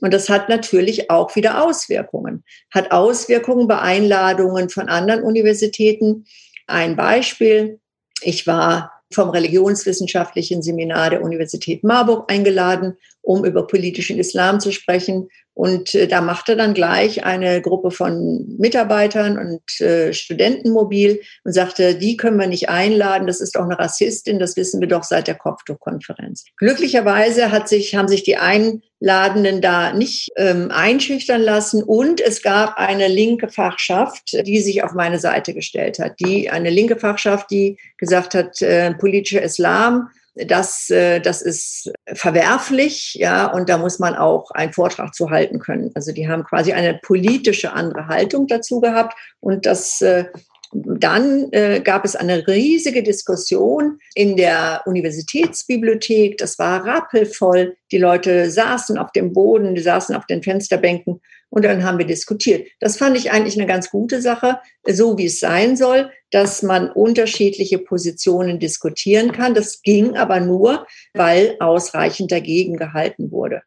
Und 0.00 0.12
das 0.12 0.28
hat 0.28 0.48
natürlich 0.48 1.10
auch 1.10 1.34
wieder 1.36 1.64
Auswirkungen. 1.64 2.44
Hat 2.72 2.90
Auswirkungen 2.90 3.66
bei 3.66 3.78
Einladungen 3.78 4.68
von 4.68 4.88
anderen 4.88 5.22
Universitäten. 5.22 6.26
Ein 6.66 6.96
Beispiel. 6.96 7.80
Ich 8.22 8.46
war 8.46 8.92
vom 9.12 9.30
religionswissenschaftlichen 9.30 10.62
Seminar 10.62 11.10
der 11.10 11.22
Universität 11.22 11.84
Marburg 11.84 12.30
eingeladen, 12.30 12.96
um 13.26 13.44
über 13.44 13.66
politischen 13.66 14.18
Islam 14.18 14.60
zu 14.60 14.70
sprechen. 14.70 15.28
Und 15.52 15.94
äh, 15.94 16.06
da 16.06 16.20
machte 16.20 16.54
dann 16.54 16.74
gleich 16.74 17.24
eine 17.24 17.60
Gruppe 17.60 17.90
von 17.90 18.56
Mitarbeitern 18.58 19.36
und 19.36 19.80
äh, 19.80 20.12
Studenten 20.12 20.70
mobil 20.70 21.20
und 21.44 21.52
sagte, 21.52 21.96
die 21.96 22.16
können 22.16 22.38
wir 22.38 22.46
nicht 22.46 22.68
einladen, 22.68 23.26
das 23.26 23.40
ist 23.40 23.58
auch 23.58 23.64
eine 23.64 23.78
Rassistin, 23.78 24.38
das 24.38 24.56
wissen 24.56 24.80
wir 24.80 24.86
doch 24.86 25.02
seit 25.02 25.26
der 25.26 25.34
Kopftuchkonferenz. 25.34 26.44
Glücklicherweise 26.58 27.50
hat 27.50 27.68
sich, 27.68 27.96
haben 27.96 28.06
sich 28.06 28.22
die 28.22 28.36
Einladenden 28.36 29.60
da 29.60 29.92
nicht 29.92 30.30
ähm, 30.36 30.70
einschüchtern 30.70 31.40
lassen 31.40 31.82
und 31.82 32.20
es 32.20 32.42
gab 32.42 32.76
eine 32.76 33.08
linke 33.08 33.48
Fachschaft, 33.48 34.36
die 34.46 34.60
sich 34.60 34.84
auf 34.84 34.92
meine 34.92 35.18
Seite 35.18 35.52
gestellt 35.52 35.98
hat. 35.98 36.20
Die, 36.20 36.48
eine 36.48 36.70
linke 36.70 36.96
Fachschaft, 36.96 37.50
die 37.50 37.78
gesagt 37.96 38.34
hat, 38.34 38.62
äh, 38.62 38.94
politischer 38.94 39.42
Islam 39.42 40.10
das, 40.36 40.90
äh, 40.90 41.20
das 41.20 41.40
ist 41.40 41.90
verwerflich, 42.12 43.14
ja, 43.14 43.46
und 43.46 43.68
da 43.68 43.78
muss 43.78 43.98
man 43.98 44.14
auch 44.14 44.50
einen 44.50 44.72
Vortrag 44.72 45.14
zu 45.14 45.30
halten 45.30 45.58
können. 45.58 45.90
Also 45.94 46.12
die 46.12 46.28
haben 46.28 46.44
quasi 46.44 46.72
eine 46.72 46.98
politische 47.02 47.72
andere 47.72 48.08
Haltung 48.08 48.46
dazu 48.46 48.80
gehabt 48.80 49.16
und 49.40 49.64
das 49.64 50.02
äh, 50.02 50.26
dann 50.72 51.48
äh, 51.52 51.80
gab 51.80 52.04
es 52.04 52.16
eine 52.16 52.46
riesige 52.46 53.02
Diskussion 53.02 53.98
in 54.14 54.36
der 54.36 54.82
Universitätsbibliothek. 54.86 56.38
Das 56.38 56.58
war 56.58 56.84
rappelvoll. 56.84 57.76
Die 57.92 57.98
Leute 57.98 58.50
saßen 58.50 58.98
auf 58.98 59.12
dem 59.12 59.32
Boden, 59.32 59.74
die 59.74 59.82
saßen 59.82 60.14
auf 60.14 60.26
den 60.26 60.42
Fensterbänken 60.42 61.20
und 61.50 61.64
dann 61.64 61.84
haben 61.84 61.98
wir 61.98 62.06
diskutiert. 62.06 62.68
Das 62.80 62.96
fand 62.96 63.16
ich 63.16 63.30
eigentlich 63.30 63.56
eine 63.56 63.66
ganz 63.66 63.90
gute 63.90 64.20
Sache, 64.20 64.58
so 64.84 65.16
wie 65.16 65.26
es 65.26 65.40
sein 65.40 65.76
soll, 65.76 66.10
dass 66.30 66.62
man 66.62 66.90
unterschiedliche 66.90 67.78
Positionen 67.78 68.58
diskutieren 68.58 69.32
kann. 69.32 69.54
Das 69.54 69.82
ging 69.82 70.16
aber 70.16 70.40
nur, 70.40 70.86
weil 71.14 71.56
ausreichend 71.60 72.32
dagegen 72.32 72.76
gehalten 72.76 73.30
wurde. 73.30 73.62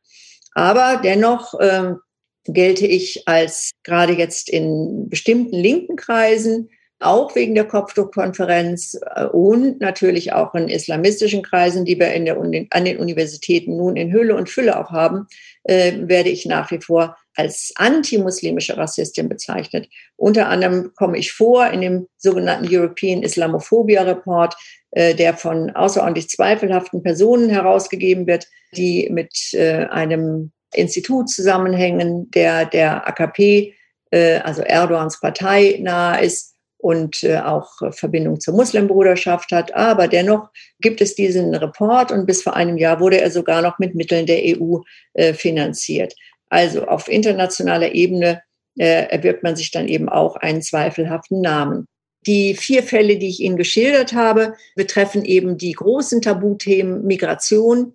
Aber 0.53 0.99
dennoch 1.03 1.53
ähm, 1.61 1.99
gelte 2.45 2.85
ich 2.85 3.27
als 3.27 3.71
gerade 3.83 4.13
jetzt 4.13 4.49
in 4.49 5.09
bestimmten 5.09 5.55
linken 5.55 5.95
Kreisen 5.95 6.69
auch 6.99 7.33
wegen 7.35 7.55
der 7.55 7.65
Kopftuchkonferenz 7.65 8.99
äh, 9.15 9.25
und 9.25 9.79
natürlich 9.79 10.33
auch 10.33 10.53
in 10.53 10.67
islamistischen 10.67 11.43
Kreisen, 11.43 11.85
die 11.85 11.99
wir 11.99 12.13
in 12.13 12.25
der, 12.25 12.37
an 12.37 12.85
den 12.85 12.97
Universitäten 12.97 13.77
nun 13.77 13.95
in 13.95 14.11
Hülle 14.11 14.35
und 14.35 14.49
Fülle 14.49 14.77
auch 14.77 14.91
haben, 14.91 15.27
äh, 15.63 15.93
werde 16.01 16.29
ich 16.29 16.45
nach 16.45 16.71
wie 16.71 16.81
vor 16.81 17.15
als 17.35 17.71
antimuslimische 17.75 18.75
Rassistin 18.75 19.29
bezeichnet. 19.29 19.87
Unter 20.17 20.49
anderem 20.49 20.91
komme 20.95 21.17
ich 21.17 21.31
vor 21.31 21.67
in 21.67 21.81
dem 21.81 22.07
sogenannten 22.17 22.67
European 22.69 23.23
Islamophobia 23.23 24.03
Report, 24.03 24.55
äh, 24.91 25.15
der 25.15 25.35
von 25.35 25.69
außerordentlich 25.69 26.29
zweifelhaften 26.29 27.01
Personen 27.01 27.49
herausgegeben 27.49 28.27
wird, 28.27 28.47
die 28.75 29.07
mit 29.09 29.53
äh, 29.53 29.85
einem 29.85 30.51
Institut 30.73 31.29
zusammenhängen, 31.29 32.29
der 32.31 32.65
der 32.65 33.07
AKP, 33.07 33.73
äh, 34.11 34.37
also 34.39 34.61
Erdogans 34.61 35.19
Partei 35.19 35.79
nahe 35.81 36.25
ist 36.25 36.55
und 36.79 37.23
äh, 37.23 37.39
auch 37.39 37.69
Verbindung 37.91 38.39
zur 38.39 38.55
Muslimbruderschaft 38.55 39.51
hat. 39.51 39.75
Aber 39.75 40.07
dennoch 40.07 40.49
gibt 40.79 41.01
es 41.01 41.13
diesen 41.13 41.53
Report 41.53 42.11
und 42.11 42.25
bis 42.25 42.41
vor 42.41 42.55
einem 42.55 42.77
Jahr 42.77 42.99
wurde 42.99 43.19
er 43.19 43.29
sogar 43.29 43.61
noch 43.61 43.79
mit 43.79 43.95
Mitteln 43.95 44.25
der 44.25 44.41
EU 44.43 44.79
äh, 45.13 45.33
finanziert. 45.33 46.15
Also 46.49 46.85
auf 46.85 47.09
internationaler 47.09 47.93
Ebene 47.93 48.41
äh, 48.77 49.07
erwirbt 49.09 49.43
man 49.43 49.57
sich 49.57 49.71
dann 49.71 49.87
eben 49.87 50.07
auch 50.07 50.37
einen 50.37 50.61
zweifelhaften 50.61 51.41
Namen. 51.41 51.85
Die 52.25 52.55
vier 52.55 52.83
Fälle, 52.83 53.17
die 53.17 53.27
ich 53.27 53.41
Ihnen 53.41 53.57
geschildert 53.57 54.13
habe, 54.13 54.55
betreffen 54.75 55.25
eben 55.25 55.57
die 55.57 55.73
großen 55.73 56.21
Tabuthemen 56.21 57.05
Migration 57.05 57.93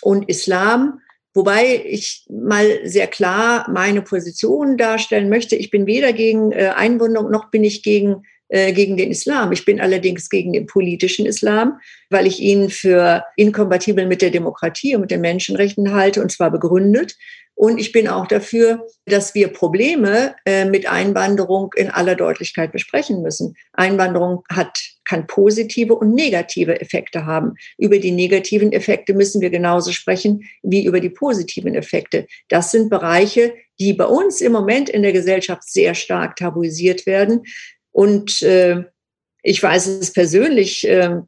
und 0.00 0.28
Islam. 0.28 1.00
Wobei 1.34 1.82
ich 1.86 2.26
mal 2.28 2.80
sehr 2.84 3.06
klar 3.06 3.68
meine 3.70 4.02
Position 4.02 4.76
darstellen 4.76 5.30
möchte. 5.30 5.56
Ich 5.56 5.70
bin 5.70 5.86
weder 5.86 6.12
gegen 6.12 6.52
äh, 6.52 6.72
Einwanderung 6.76 7.30
noch 7.30 7.50
bin 7.50 7.64
ich 7.64 7.82
gegen, 7.82 8.24
äh, 8.48 8.72
gegen 8.72 8.98
den 8.98 9.10
Islam. 9.10 9.50
Ich 9.50 9.64
bin 9.64 9.80
allerdings 9.80 10.28
gegen 10.28 10.52
den 10.52 10.66
politischen 10.66 11.24
Islam, 11.24 11.80
weil 12.10 12.26
ich 12.26 12.40
ihn 12.40 12.68
für 12.68 13.24
inkompatibel 13.36 14.06
mit 14.06 14.20
der 14.20 14.30
Demokratie 14.30 14.94
und 14.94 15.00
mit 15.02 15.10
den 15.10 15.22
Menschenrechten 15.22 15.94
halte, 15.94 16.20
und 16.20 16.30
zwar 16.30 16.50
begründet. 16.50 17.16
Und 17.62 17.78
ich 17.78 17.92
bin 17.92 18.08
auch 18.08 18.26
dafür, 18.26 18.88
dass 19.06 19.36
wir 19.36 19.46
Probleme 19.46 20.34
äh, 20.44 20.64
mit 20.64 20.90
Einwanderung 20.90 21.70
in 21.76 21.90
aller 21.90 22.16
Deutlichkeit 22.16 22.72
besprechen 22.72 23.22
müssen. 23.22 23.54
Einwanderung 23.72 24.42
hat, 24.50 24.80
kann 25.04 25.28
positive 25.28 25.94
und 25.94 26.12
negative 26.12 26.80
Effekte 26.80 27.24
haben. 27.24 27.54
Über 27.78 28.00
die 28.00 28.10
negativen 28.10 28.72
Effekte 28.72 29.14
müssen 29.14 29.40
wir 29.40 29.50
genauso 29.50 29.92
sprechen 29.92 30.42
wie 30.64 30.84
über 30.84 30.98
die 30.98 31.10
positiven 31.10 31.76
Effekte. 31.76 32.26
Das 32.48 32.72
sind 32.72 32.90
Bereiche, 32.90 33.54
die 33.78 33.92
bei 33.92 34.06
uns 34.06 34.40
im 34.40 34.50
Moment 34.50 34.88
in 34.88 35.02
der 35.02 35.12
Gesellschaft 35.12 35.62
sehr 35.62 35.94
stark 35.94 36.34
tabuisiert 36.34 37.06
werden. 37.06 37.44
Und 37.92 38.42
äh, 38.42 38.82
ich 39.44 39.62
weiß 39.62 39.86
es 39.86 40.12
persönlich, 40.12 40.84
äh, 40.88 41.20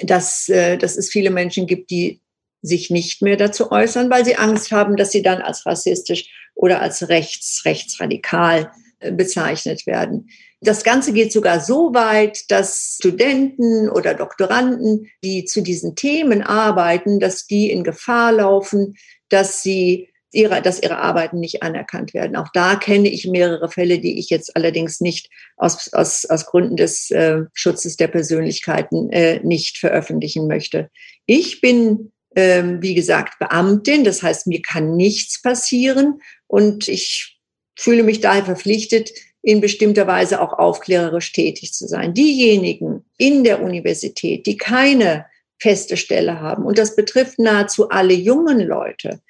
dass, 0.00 0.48
äh, 0.48 0.78
dass 0.78 0.96
es 0.96 1.10
viele 1.10 1.28
Menschen 1.28 1.66
gibt, 1.66 1.90
die 1.90 2.21
sich 2.62 2.90
nicht 2.90 3.22
mehr 3.22 3.36
dazu 3.36 3.70
äußern, 3.70 4.10
weil 4.10 4.24
sie 4.24 4.36
Angst 4.36 4.72
haben, 4.72 4.96
dass 4.96 5.10
sie 5.10 5.22
dann 5.22 5.42
als 5.42 5.66
rassistisch 5.66 6.30
oder 6.54 6.80
als 6.80 7.08
rechts, 7.08 7.62
rechtsradikal 7.64 8.70
äh, 9.00 9.12
bezeichnet 9.12 9.86
werden. 9.86 10.28
Das 10.60 10.84
Ganze 10.84 11.12
geht 11.12 11.32
sogar 11.32 11.58
so 11.58 11.92
weit, 11.92 12.50
dass 12.52 12.96
Studenten 13.00 13.88
oder 13.88 14.14
Doktoranden, 14.14 15.10
die 15.24 15.44
zu 15.44 15.60
diesen 15.60 15.96
Themen 15.96 16.42
arbeiten, 16.42 17.18
dass 17.18 17.46
die 17.46 17.68
in 17.70 17.82
Gefahr 17.82 18.30
laufen, 18.30 18.94
dass 19.28 19.62
sie 19.62 20.08
ihre, 20.30 20.62
dass 20.62 20.82
ihre 20.82 20.98
Arbeiten 20.98 21.40
nicht 21.40 21.62
anerkannt 21.62 22.14
werden. 22.14 22.36
Auch 22.36 22.48
da 22.54 22.76
kenne 22.76 23.08
ich 23.08 23.26
mehrere 23.26 23.68
Fälle, 23.68 23.98
die 23.98 24.18
ich 24.18 24.30
jetzt 24.30 24.56
allerdings 24.56 25.00
nicht 25.00 25.28
aus, 25.56 25.92
aus, 25.92 26.24
aus 26.24 26.46
Gründen 26.46 26.76
des 26.76 27.10
äh, 27.10 27.42
Schutzes 27.52 27.96
der 27.96 28.08
Persönlichkeiten 28.08 29.10
äh, 29.10 29.40
nicht 29.42 29.78
veröffentlichen 29.78 30.46
möchte. 30.46 30.90
Ich 31.26 31.60
bin 31.60 32.12
ähm, 32.36 32.82
wie 32.82 32.94
gesagt, 32.94 33.38
Beamtin. 33.38 34.04
Das 34.04 34.22
heißt, 34.22 34.46
mir 34.46 34.62
kann 34.62 34.96
nichts 34.96 35.42
passieren 35.42 36.20
und 36.46 36.88
ich 36.88 37.38
fühle 37.78 38.02
mich 38.02 38.20
daher 38.20 38.44
verpflichtet, 38.44 39.10
in 39.42 39.60
bestimmter 39.60 40.06
Weise 40.06 40.40
auch 40.40 40.52
aufklärerisch 40.52 41.32
tätig 41.32 41.72
zu 41.72 41.88
sein. 41.88 42.14
Diejenigen 42.14 43.04
in 43.18 43.42
der 43.42 43.60
Universität, 43.60 44.46
die 44.46 44.56
keine 44.56 45.26
feste 45.58 45.96
Stelle 45.96 46.40
haben, 46.40 46.64
und 46.64 46.78
das 46.78 46.94
betrifft 46.94 47.38
nahezu 47.38 47.88
alle 47.88 48.14
jungen 48.14 48.60
Leute, 48.60 49.20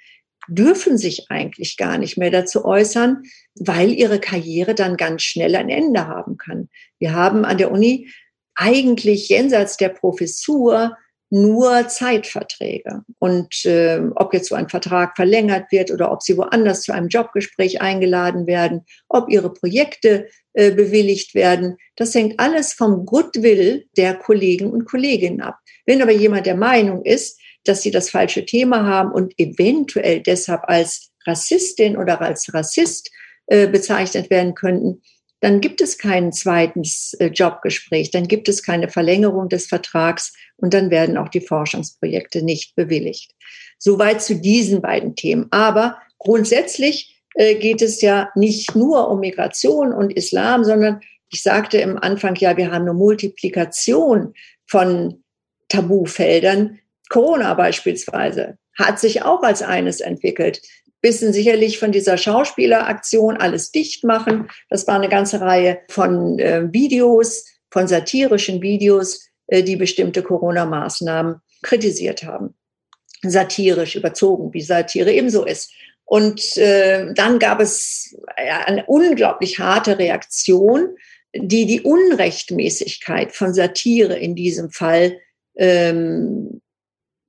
dürfen 0.49 0.99
sich 0.99 1.31
eigentlich 1.31 1.77
gar 1.77 1.99
nicht 1.99 2.19
mehr 2.19 2.31
dazu 2.31 2.65
äußern, 2.65 3.23
weil 3.55 3.93
ihre 3.93 4.19
Karriere 4.19 4.75
dann 4.75 4.97
ganz 4.97 5.23
schnell 5.23 5.55
ein 5.57 5.69
Ende 5.71 6.07
haben 6.07 6.37
kann. 6.37 6.69
Wir 6.99 7.15
haben 7.15 7.45
an 7.45 7.59
der 7.59 7.71
Uni 7.71 8.09
eigentlich 8.55 9.29
jenseits 9.29 9.77
der 9.77 9.88
Professur 9.88 10.97
nur 11.33 11.88
Zeitverträge. 11.88 13.05
Und 13.18 13.64
äh, 13.64 14.03
ob 14.16 14.35
jetzt 14.35 14.51
so 14.51 14.55
ein 14.55 14.68
Vertrag 14.68 15.16
verlängert 15.16 15.73
wird 15.73 15.90
oder 15.90 16.12
ob 16.12 16.23
sie 16.23 16.37
woanders 16.37 16.83
zu 16.83 16.92
einem 16.92 17.09
Jobgespräch 17.09 17.81
eingeladen 17.81 18.47
werden, 18.47 18.85
ob 19.09 19.31
ihre 19.31 19.51
Projekte 19.51 20.29
äh, 20.53 20.73
bewilligt 20.73 21.35
werden, 21.35 21.79
das 21.97 22.14
hängt 22.14 22.38
alles 22.38 22.75
vom 22.75 23.07
Goodwill 23.07 23.87
der 23.97 24.14
Kollegen 24.14 24.71
und 24.71 24.85
Kolleginnen 24.85 25.40
ab. 25.40 25.57
Wenn 25.87 26.03
aber 26.03 26.12
jemand 26.12 26.45
der 26.45 26.57
Meinung 26.57 27.03
ist, 27.03 27.40
dass 27.64 27.81
sie 27.81 27.90
das 27.90 28.11
falsche 28.11 28.45
Thema 28.45 28.85
haben 28.85 29.11
und 29.11 29.33
eventuell 29.38 30.21
deshalb 30.21 30.61
als 30.64 31.12
Rassistin 31.27 31.97
oder 31.97 32.21
als 32.21 32.53
Rassist 32.53 33.11
äh, 33.47 33.68
bezeichnet 33.68 34.29
werden 34.29 34.55
könnten, 34.55 35.01
dann 35.42 35.61
gibt 35.61 35.81
es 35.81 35.98
kein 35.98 36.33
zweites 36.33 37.14
äh, 37.18 37.26
Jobgespräch, 37.26 38.12
dann 38.12 38.28
gibt 38.28 38.48
es 38.48 38.62
keine 38.62 38.88
Verlängerung 38.88 39.48
des 39.48 39.66
Vertrags 39.66 40.33
und 40.57 40.72
dann 40.72 40.90
werden 40.90 41.18
auch 41.18 41.28
die 41.28 41.40
Forschungsprojekte 41.40 42.42
nicht 42.42 42.76
bewilligt. 42.76 43.33
Soweit 43.76 44.22
zu 44.22 44.37
diesen 44.37 44.81
beiden 44.81 45.16
Themen. 45.16 45.48
Aber 45.50 45.98
grundsätzlich 46.18 47.20
äh, 47.35 47.57
geht 47.57 47.83
es 47.83 48.00
ja 48.00 48.31
nicht 48.37 48.76
nur 48.76 49.11
um 49.11 49.18
Migration 49.18 49.92
und 49.92 50.12
Islam, 50.12 50.62
sondern 50.62 51.00
ich 51.28 51.42
sagte 51.42 51.78
im 51.78 51.98
Anfang 51.98 52.37
ja, 52.37 52.57
wir 52.57 52.70
haben 52.70 52.83
eine 52.83 52.94
Multiplikation 52.94 54.35
von 54.66 55.24
Tabufeldern. 55.68 56.78
Corona 57.09 57.55
beispielsweise 57.55 58.59
hat 58.78 59.00
sich 59.00 59.22
auch 59.22 59.42
als 59.42 59.61
eines 59.61 60.00
entwickelt 60.00 60.62
wissen 61.03 61.33
sicherlich 61.33 61.79
von 61.79 61.93
dieser 61.93 62.17
Schauspieleraktion 62.17 63.37
alles 63.37 63.73
dicht 63.73 64.05
machen. 64.05 64.49
Das 64.71 64.87
war 64.87 64.95
eine 64.95 65.09
ganze 65.09 65.41
Reihe 65.41 65.81
von 65.88 66.38
äh, 66.38 66.73
Videos, 66.73 67.45
von 67.71 67.88
satirischen 67.88 68.62
Videos, 68.62 69.29
äh, 69.49 69.62
die 69.62 69.77
bestimmte 69.77 70.23
Corona-Maßnahmen 70.23 71.41
kritisiert 71.62 72.23
haben. 72.23 72.55
Satirisch 73.23 73.97
überzogen, 73.97 74.53
wie 74.55 74.62
Satire 74.62 75.12
ebenso 75.12 75.45
ist. 75.45 75.73
Und 76.05 76.57
äh, 76.57 77.12
dann 77.15 77.38
gab 77.38 77.61
es 77.61 78.17
eine 78.37 78.85
unglaublich 78.87 79.59
harte 79.59 79.99
Reaktion, 79.99 80.97
die 81.35 81.67
die 81.67 81.81
Unrechtmäßigkeit 81.81 83.33
von 83.33 83.55
Satire 83.55 84.19
in 84.19 84.35
diesem 84.35 84.71
Fall 84.71 85.19
ähm, 85.57 86.62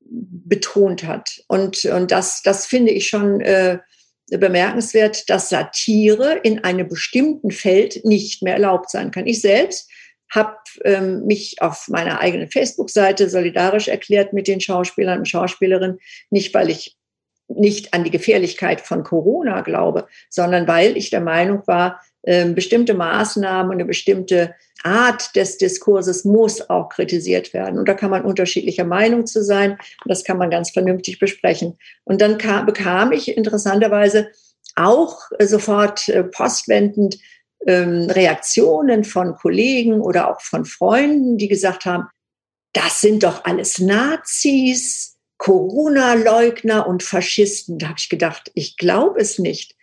betont 0.06 1.06
hat. 1.06 1.44
Und, 1.48 1.86
und 1.86 2.12
das, 2.12 2.42
das 2.44 2.66
finde 2.66 2.92
ich 2.92 3.08
schon 3.08 3.42
äh, 3.42 3.80
bemerkenswert, 4.30 5.30
dass 5.30 5.50
Satire 5.50 6.40
in 6.44 6.63
einem 6.63 6.88
bestimmten 6.88 7.52
Feld 7.52 8.04
nicht 8.06 8.42
mehr 8.42 8.54
erlaubt 8.54 8.90
sein 8.90 9.12
kann. 9.12 9.27
Ich 9.27 9.42
selbst 9.42 9.90
habe 10.34 10.58
ähm, 10.84 11.25
mich 11.25 11.62
auf 11.62 11.88
meiner 11.90 12.19
eigenen 12.19 12.50
Facebook-Seite 12.50 13.30
solidarisch 13.30 13.88
erklärt 13.88 14.34
mit 14.34 14.48
den 14.48 14.62
Schauspielern 14.62 15.19
und 15.19 15.30
Schauspielerinnen, 15.30 16.00
nicht 16.32 16.54
weil 16.54 16.69
ich 16.69 16.98
nicht 17.48 17.94
an 17.94 18.04
die 18.04 18.12
Gefährlichkeit 18.12 18.82
von 18.82 19.04
Corona 19.04 19.62
glaube, 19.62 20.08
sondern 20.30 20.67
weil 20.67 20.98
ich 20.98 21.10
der 21.12 21.21
Meinung 21.21 21.62
war, 21.67 22.02
bestimmte 22.26 22.94
Maßnahmen 22.94 23.69
und 23.69 23.76
eine 23.76 23.86
bestimmte 23.86 24.56
Art 24.84 25.36
des 25.36 25.58
Diskurses 25.58 26.26
muss 26.26 26.69
auch 26.69 26.90
kritisiert 26.90 27.54
werden. 27.54 27.80
Und 27.80 27.88
da 27.88 27.94
kann 27.94 28.12
man 28.12 28.26
unterschiedlicher 28.26 28.84
Meinung 28.84 29.26
zu 29.26 29.44
sein. 29.44 29.71
Und 29.71 30.10
das 30.10 30.24
kann 30.24 30.38
man 30.38 30.50
ganz 30.50 30.71
vernünftig 30.71 31.19
besprechen. 31.19 31.78
Und 32.04 32.21
dann 32.21 32.38
kam, 32.38 32.65
bekam 32.65 33.12
ich 33.12 33.36
interessanterweise 33.36 34.30
auch 34.76 35.17
äh, 35.40 35.46
sofort 35.46 36.10
äh, 36.10 36.24
postwendend 36.24 37.17
ähm, 37.65 38.10
Reaktionen 38.10 39.04
von 39.04 39.36
Kollegen 39.36 40.02
oder 40.02 40.30
auch 40.30 40.42
von 40.42 40.65
Freunden, 40.65 41.38
die 41.38 41.48
gesagt 41.48 41.86
haben, 41.86 42.08
das 42.74 43.02
sind 43.02 43.24
doch 43.24 43.46
alles 43.46 43.80
Nazis, 43.80 45.17
Corona-Leugner 45.38 46.88
und 46.88 47.04
Faschisten. 47.04 47.78
Da 47.78 47.90
habe 47.90 48.00
ich 48.00 48.10
gedacht, 48.10 48.52
ich 48.56 48.78
glaube 48.78 49.19
es 49.19 49.40
nicht. 49.40 49.76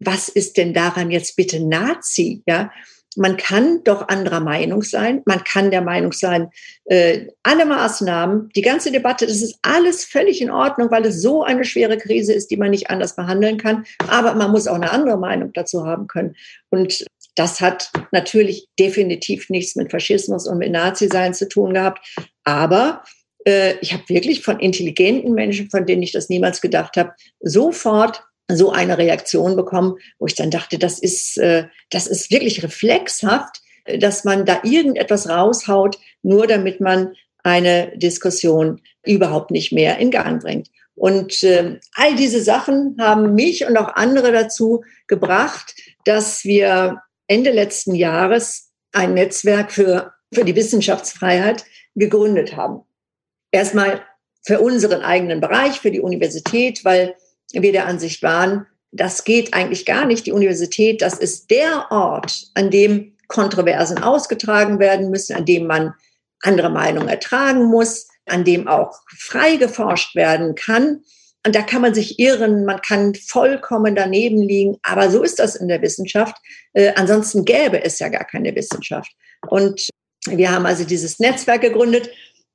Was 0.00 0.28
ist 0.28 0.56
denn 0.56 0.74
daran 0.74 1.10
jetzt 1.10 1.36
bitte 1.36 1.64
Nazi? 1.64 2.42
Ja, 2.46 2.70
man 3.16 3.36
kann 3.36 3.82
doch 3.84 4.08
anderer 4.08 4.40
Meinung 4.40 4.82
sein. 4.82 5.22
Man 5.26 5.44
kann 5.44 5.70
der 5.70 5.82
Meinung 5.82 6.12
sein, 6.12 6.50
äh, 6.86 7.26
alle 7.42 7.66
Maßnahmen, 7.66 8.50
die 8.54 8.62
ganze 8.62 8.90
Debatte, 8.90 9.26
das 9.26 9.42
ist 9.42 9.58
alles 9.62 10.04
völlig 10.04 10.40
in 10.40 10.50
Ordnung, 10.50 10.90
weil 10.90 11.06
es 11.06 11.22
so 11.22 11.42
eine 11.42 11.64
schwere 11.64 11.96
Krise 11.96 12.32
ist, 12.32 12.50
die 12.50 12.56
man 12.56 12.70
nicht 12.70 12.90
anders 12.90 13.16
behandeln 13.16 13.58
kann. 13.58 13.84
Aber 14.08 14.34
man 14.34 14.50
muss 14.50 14.66
auch 14.66 14.74
eine 14.74 14.90
andere 14.90 15.18
Meinung 15.18 15.52
dazu 15.52 15.86
haben 15.86 16.06
können. 16.06 16.34
Und 16.70 17.04
das 17.36 17.60
hat 17.60 17.90
natürlich 18.12 18.68
definitiv 18.78 19.50
nichts 19.50 19.76
mit 19.76 19.90
Faschismus 19.90 20.46
und 20.46 20.58
mit 20.58 20.70
Nazi-Sein 20.70 21.34
zu 21.34 21.48
tun 21.48 21.74
gehabt. 21.74 22.04
Aber 22.44 23.02
äh, 23.46 23.74
ich 23.80 23.92
habe 23.92 24.08
wirklich 24.08 24.42
von 24.42 24.60
intelligenten 24.60 25.32
Menschen, 25.32 25.70
von 25.70 25.86
denen 25.86 26.02
ich 26.02 26.12
das 26.12 26.28
niemals 26.28 26.60
gedacht 26.60 26.96
habe, 26.96 27.12
sofort 27.40 28.22
so 28.50 28.70
eine 28.70 28.98
Reaktion 28.98 29.56
bekommen, 29.56 29.96
wo 30.18 30.26
ich 30.26 30.34
dann 30.34 30.50
dachte, 30.50 30.78
das 30.78 30.98
ist, 30.98 31.38
äh, 31.38 31.66
das 31.90 32.06
ist 32.06 32.30
wirklich 32.30 32.62
reflexhaft, 32.62 33.62
dass 33.98 34.24
man 34.24 34.44
da 34.44 34.60
irgendetwas 34.62 35.28
raushaut, 35.28 35.98
nur 36.22 36.46
damit 36.46 36.80
man 36.80 37.14
eine 37.42 37.96
Diskussion 37.96 38.80
überhaupt 39.04 39.50
nicht 39.50 39.72
mehr 39.72 39.98
in 39.98 40.10
Gang 40.10 40.42
bringt. 40.42 40.68
Und 40.94 41.42
äh, 41.42 41.78
all 41.94 42.14
diese 42.16 42.42
Sachen 42.42 42.96
haben 43.00 43.34
mich 43.34 43.66
und 43.66 43.76
auch 43.76 43.94
andere 43.94 44.32
dazu 44.32 44.84
gebracht, 45.06 45.74
dass 46.04 46.44
wir 46.44 47.02
Ende 47.26 47.50
letzten 47.50 47.94
Jahres 47.94 48.70
ein 48.92 49.14
Netzwerk 49.14 49.72
für, 49.72 50.12
für 50.32 50.44
die 50.44 50.54
Wissenschaftsfreiheit 50.54 51.64
gegründet 51.94 52.56
haben. 52.56 52.82
Erstmal 53.50 54.02
für 54.42 54.60
unseren 54.60 55.02
eigenen 55.02 55.40
Bereich, 55.40 55.80
für 55.80 55.90
die 55.90 56.00
Universität, 56.00 56.84
weil 56.84 57.16
wir 57.52 57.72
der 57.72 57.86
Ansicht 57.86 58.22
waren, 58.22 58.66
das 58.92 59.24
geht 59.24 59.54
eigentlich 59.54 59.86
gar 59.86 60.06
nicht. 60.06 60.26
Die 60.26 60.32
Universität, 60.32 61.02
das 61.02 61.18
ist 61.18 61.50
der 61.50 61.86
Ort, 61.90 62.46
an 62.54 62.70
dem 62.70 63.16
Kontroversen 63.28 63.98
ausgetragen 63.98 64.78
werden 64.78 65.10
müssen, 65.10 65.34
an 65.34 65.44
dem 65.44 65.66
man 65.66 65.94
andere 66.42 66.70
Meinungen 66.70 67.08
ertragen 67.08 67.64
muss, 67.64 68.08
an 68.26 68.44
dem 68.44 68.68
auch 68.68 68.92
frei 69.18 69.56
geforscht 69.56 70.14
werden 70.14 70.54
kann. 70.54 71.02
Und 71.46 71.54
da 71.54 71.62
kann 71.62 71.82
man 71.82 71.92
sich 71.94 72.18
irren, 72.18 72.64
man 72.64 72.80
kann 72.80 73.14
vollkommen 73.14 73.94
daneben 73.94 74.40
liegen, 74.40 74.78
aber 74.82 75.10
so 75.10 75.22
ist 75.22 75.38
das 75.38 75.56
in 75.56 75.68
der 75.68 75.82
Wissenschaft. 75.82 76.36
Äh, 76.72 76.92
ansonsten 76.96 77.44
gäbe 77.44 77.82
es 77.84 77.98
ja 77.98 78.08
gar 78.08 78.24
keine 78.24 78.54
Wissenschaft. 78.54 79.12
Und 79.48 79.88
wir 80.26 80.50
haben 80.50 80.64
also 80.64 80.84
dieses 80.84 81.18
Netzwerk 81.18 81.60
gegründet, 81.60 82.08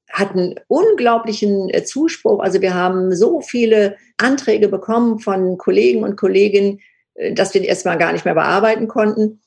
hatten 0.09 0.55
unglaublichen 0.67 1.69
äh, 1.69 1.83
Zuspruch. 1.83 2.39
Also 2.39 2.61
wir 2.61 2.73
haben 2.73 3.15
so 3.15 3.41
viele 3.41 3.95
Anträge 4.17 4.67
bekommen 4.67 5.19
von 5.19 5.57
Kollegen 5.57 6.03
und 6.03 6.17
Kolleginnen, 6.17 6.79
äh, 7.15 7.33
dass 7.33 7.53
wir 7.53 7.61
die 7.61 7.67
erstmal 7.67 7.97
gar 7.97 8.11
nicht 8.11 8.25
mehr 8.25 8.33
bearbeiten 8.33 8.87
konnten. 8.87 9.41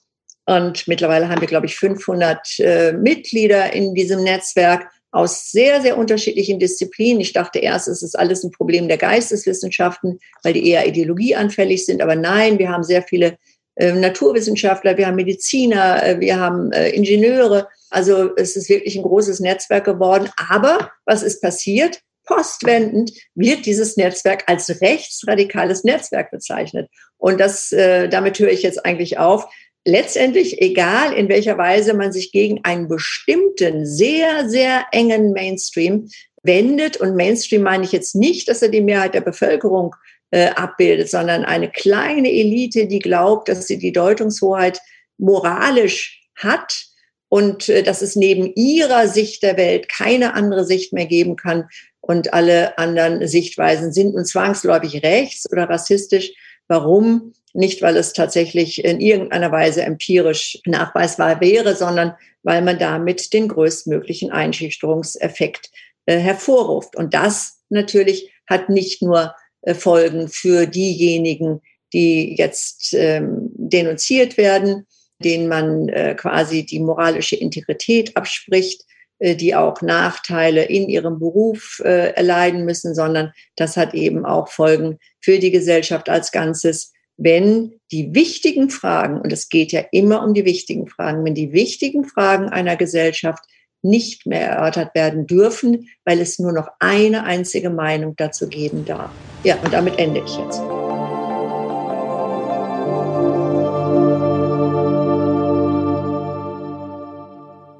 Und 0.47 0.89
mittlerweile 0.89 1.29
haben 1.29 1.41
wir, 1.41 1.49
glaube 1.49 1.67
ich, 1.67 1.77
500 1.77 2.59
äh, 2.59 2.93
Mitglieder 2.93 3.73
in 3.73 3.95
diesem 3.95 4.25
Netzwerk 4.25 4.89
aus 5.13 5.51
sehr, 5.51 5.83
sehr 5.83 5.99
unterschiedlichen 5.99 6.59
Disziplinen. 6.59 7.21
Ich 7.21 7.33
dachte 7.33 7.59
erst, 7.59 7.87
es 7.87 8.03
ist 8.03 8.19
alles 8.19 8.43
ein 8.43 8.51
Problem 8.51 8.89
der 8.89 8.97
Geisteswissenschaften, 8.97 10.19
weil 10.43 10.55
die 10.55 10.67
eher 10.69 10.87
ideologieanfällig 10.87 11.85
sind. 11.85 12.01
Aber 12.01 12.17
nein, 12.17 12.59
wir 12.59 12.71
haben 12.71 12.83
sehr 12.83 13.03
viele 13.03 13.37
äh, 13.75 13.93
Naturwissenschaftler, 13.93 14.97
wir 14.97 15.07
haben 15.07 15.17
Mediziner, 15.17 16.03
äh, 16.03 16.19
wir 16.19 16.41
haben 16.41 16.73
äh, 16.73 16.91
Ingenieure. 16.91 17.69
Also 17.93 18.35
es 18.37 18.57
ist 18.57 18.69
wirklich 18.69 18.97
ein 18.97 19.03
großes 19.03 19.41
Netzwerk 19.41 19.85
geworden. 19.85 20.31
Aber 20.37 20.91
was 21.05 21.23
ist 21.23 21.41
passiert? 21.41 22.01
Postwendend 22.25 23.13
wird 23.35 23.67
dieses 23.67 23.97
Netzwerk 23.97 24.45
als 24.47 24.81
rechtsradikales 24.81 25.85
Netzwerk 25.85 26.31
bezeichnet. 26.31 26.89
Und 27.19 27.41
das, 27.41 27.73
äh, 27.73 28.09
damit 28.09 28.39
höre 28.39 28.51
ich 28.51 28.63
jetzt 28.63 28.85
eigentlich 28.85 29.19
auf 29.19 29.47
letztendlich 29.85 30.63
egal, 30.63 31.13
in 31.13 31.29
welcher 31.29 31.59
Weise 31.59 31.95
man 31.95 32.13
sich 32.13 32.31
gegen 32.31 32.61
einen 32.65 32.89
bestimmten, 32.89 33.85
sehr, 33.85 34.49
sehr 34.49 34.87
engen 34.93 35.33
Mainstream 35.33 36.09
wendet. 36.43 36.97
Und 36.97 37.17
Mainstream 37.17 37.63
meine 37.63 37.85
ich 37.85 37.93
jetzt 37.93 38.15
nicht, 38.15 38.49
dass 38.49 38.63
er 38.63 38.69
die 38.69 38.81
Mehrheit 38.81 39.15
der 39.15 39.21
Bevölkerung 39.21 39.95
äh, 40.31 40.49
abbildet, 40.49 41.11
sondern 41.11 41.45
eine 41.45 41.71
kleine 41.71 42.31
Elite, 42.31 42.87
die 42.87 43.01
glaubt, 43.01 43.49
dass 43.49 43.67
sie 43.67 43.79
die 43.79 43.93
Deutungshoheit 43.93 44.81
moralisch 45.19 46.23
hat 46.37 46.92
und 47.33 47.71
äh, 47.71 47.83
dass 47.83 48.03
es 48.03 48.15
neben 48.15 48.53
ihrer 48.57 49.09
Sicht 49.09 49.43
der 49.43 49.57
Welt 49.57 49.89
keine 49.89 50.35
andere 50.35 50.67
Sicht 50.67 50.93
mehr 50.93 51.07
geben 51.07 51.37
kann 51.37 51.67
und 52.03 52.35
alle 52.35 52.77
anderen 52.77 53.27
Sichtweisen 53.27 53.91
sind 53.91 54.15
nun 54.15 54.27
zwangsläufig 54.27 55.03
rechts 55.03 55.51
oder 55.51 55.65
rassistisch. 55.65 56.35
Warum? 56.69 57.33
Nicht, 57.55 57.81
weil 57.81 57.97
es 57.97 58.13
tatsächlich 58.13 58.85
in 58.85 59.01
irgendeiner 59.01 59.51
Weise 59.51 59.81
empirisch 59.81 60.61
nachweisbar 60.67 61.41
wäre, 61.41 61.75
sondern 61.75 62.13
weil 62.43 62.61
man 62.61 62.79
damit 62.79 63.33
den 63.33 63.49
größtmöglichen 63.49 64.31
Einschüchterungseffekt 64.31 65.71
äh, 66.05 66.19
hervorruft. 66.19 66.97
Und 66.97 67.15
das 67.15 67.63
natürlich 67.71 68.31
hat 68.47 68.69
nicht 68.69 69.01
nur 69.01 69.35
äh, 69.63 69.73
Folgen 69.73 70.29
für 70.29 70.67
diejenigen, 70.67 71.63
die 71.95 72.37
jetzt 72.37 72.93
ähm, 72.93 73.49
denunziert 73.55 74.37
werden, 74.37 74.87
denen 75.25 75.49
man 75.49 75.89
äh, 75.89 76.15
quasi 76.15 76.65
die 76.65 76.81
moralische 76.81 77.37
Integrität 77.37 78.17
abspricht, 78.17 78.83
äh, 79.19 79.37
die 79.37 79.55
auch 79.55 79.81
Nachteile 79.83 80.65
in 80.65 80.89
ihrem 80.89 81.19
Beruf 81.19 81.81
äh, 81.85 82.13
erleiden 82.15 82.65
müssen, 82.65 82.95
sondern 82.95 83.33
das 83.57 83.77
hat 83.77 83.95
eben 83.95 84.27
auch 84.27 84.49
Folgen 84.49 84.99
für 85.21 85.39
die 85.39 85.51
Gesellschaft 85.51 86.09
als 86.09 86.33
Ganzes, 86.33 86.93
wenn 87.17 87.75
die 87.93 88.15
wichtigen 88.15 88.71
Fragen, 88.71 89.21
und 89.21 89.33
es 89.33 89.49
geht 89.49 89.71
ja 89.71 89.85
immer 89.93 90.25
um 90.25 90.35
die 90.35 90.45
wichtigen 90.45 90.89
Fragen, 90.89 91.25
wenn 91.25 91.35
die 91.35 91.53
wichtigen 91.53 92.05
Fragen 92.05 92.49
einer 92.49 92.77
Gesellschaft 92.77 93.45
nicht 93.83 94.27
mehr 94.27 94.49
erörtert 94.49 94.95
werden 94.95 95.27
dürfen, 95.27 95.89
weil 96.05 96.21
es 96.21 96.39
nur 96.39 96.53
noch 96.53 96.69
eine 96.79 97.25
einzige 97.25 97.71
Meinung 97.71 98.15
dazu 98.17 98.49
geben 98.49 98.85
darf. 98.85 99.11
Ja, 99.45 99.57
und 99.57 99.73
damit 99.73 99.99
ende 99.99 100.23
ich 100.25 100.37
jetzt. 100.37 100.61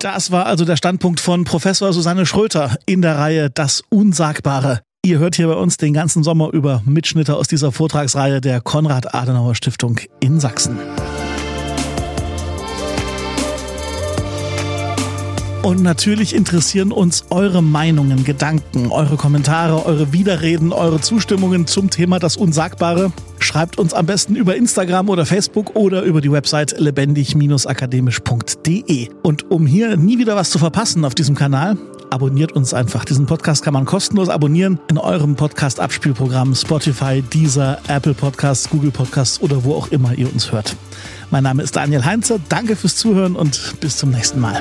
Das 0.03 0.33
war 0.33 0.47
also 0.47 0.65
der 0.65 0.75
Standpunkt 0.75 1.21
von 1.21 1.45
Professor 1.45 1.93
Susanne 1.93 2.27
Schröter 2.27 2.77
in 2.87 3.03
der 3.03 3.19
Reihe 3.19 3.51
Das 3.51 3.85
Unsagbare. 3.89 4.81
Ihr 5.05 5.21
hört 5.21 5.37
hier 5.37 5.47
bei 5.47 5.55
uns 5.55 5.77
den 5.77 5.95
ganzen 5.95 6.25
Sommer 6.25 6.53
über 6.53 6.83
Mitschnitte 6.85 7.37
aus 7.37 7.47
dieser 7.47 7.71
Vortragsreihe 7.71 8.41
der 8.41 8.61
Konrad-Adenauer-Stiftung 8.61 10.01
in 10.19 10.41
Sachsen. 10.41 10.77
Und 15.63 15.81
natürlich 15.81 16.35
interessieren 16.35 16.91
uns 16.91 17.25
eure 17.31 17.63
Meinungen, 17.63 18.25
Gedanken, 18.25 18.91
eure 18.91 19.17
Kommentare, 19.17 19.87
eure 19.87 20.13
Widerreden, 20.13 20.73
eure 20.73 21.01
Zustimmungen 21.01 21.69
zum 21.69 21.89
Thema 21.89 22.19
Das 22.19 22.37
Unsagbare. 22.37 23.13
Schreibt 23.39 23.79
uns 23.79 23.95
am 23.95 24.07
besten 24.07 24.35
über 24.35 24.57
Instagram 24.57 25.09
oder 25.09 25.25
Facebook 25.25 25.77
oder 25.77 26.03
über 26.03 26.21
die 26.21 26.33
Website 26.33 26.75
lebendig-akademisch.de. 26.81 29.11
Und 29.23 29.53
um 29.53 29.65
hier 29.65 29.97
nie 29.97 30.19
wieder 30.19 30.35
was 30.35 30.51
zu 30.51 30.59
verpassen 30.59 31.05
auf 31.05 31.15
diesem 31.15 31.37
Kanal, 31.37 31.77
abonniert 32.11 32.51
uns 32.53 32.75
einfach. 32.75 33.05
Diesen 33.05 33.27
Podcast 33.27 33.63
kann 33.63 33.75
man 33.75 33.85
kostenlos 33.85 34.31
abonnieren 34.31 34.81
in 34.91 34.99
eurem 34.99 35.37
Podcast-Abspielprogramm 35.37 36.57
Spotify, 36.57 37.23
Deezer, 37.23 37.79
Apple 37.87 38.15
Podcasts, 38.15 38.69
Google 38.69 38.91
Podcasts 38.91 39.41
oder 39.41 39.63
wo 39.63 39.77
auch 39.77 39.93
immer 39.93 40.13
ihr 40.15 40.29
uns 40.33 40.51
hört. 40.51 40.75
Mein 41.31 41.45
Name 41.45 41.63
ist 41.63 41.77
Daniel 41.77 42.05
Heinze. 42.05 42.41
Danke 42.49 42.75
fürs 42.75 42.97
Zuhören 42.97 43.37
und 43.37 43.75
bis 43.81 43.97
zum 43.97 44.11
nächsten 44.11 44.41
Mal. 44.41 44.61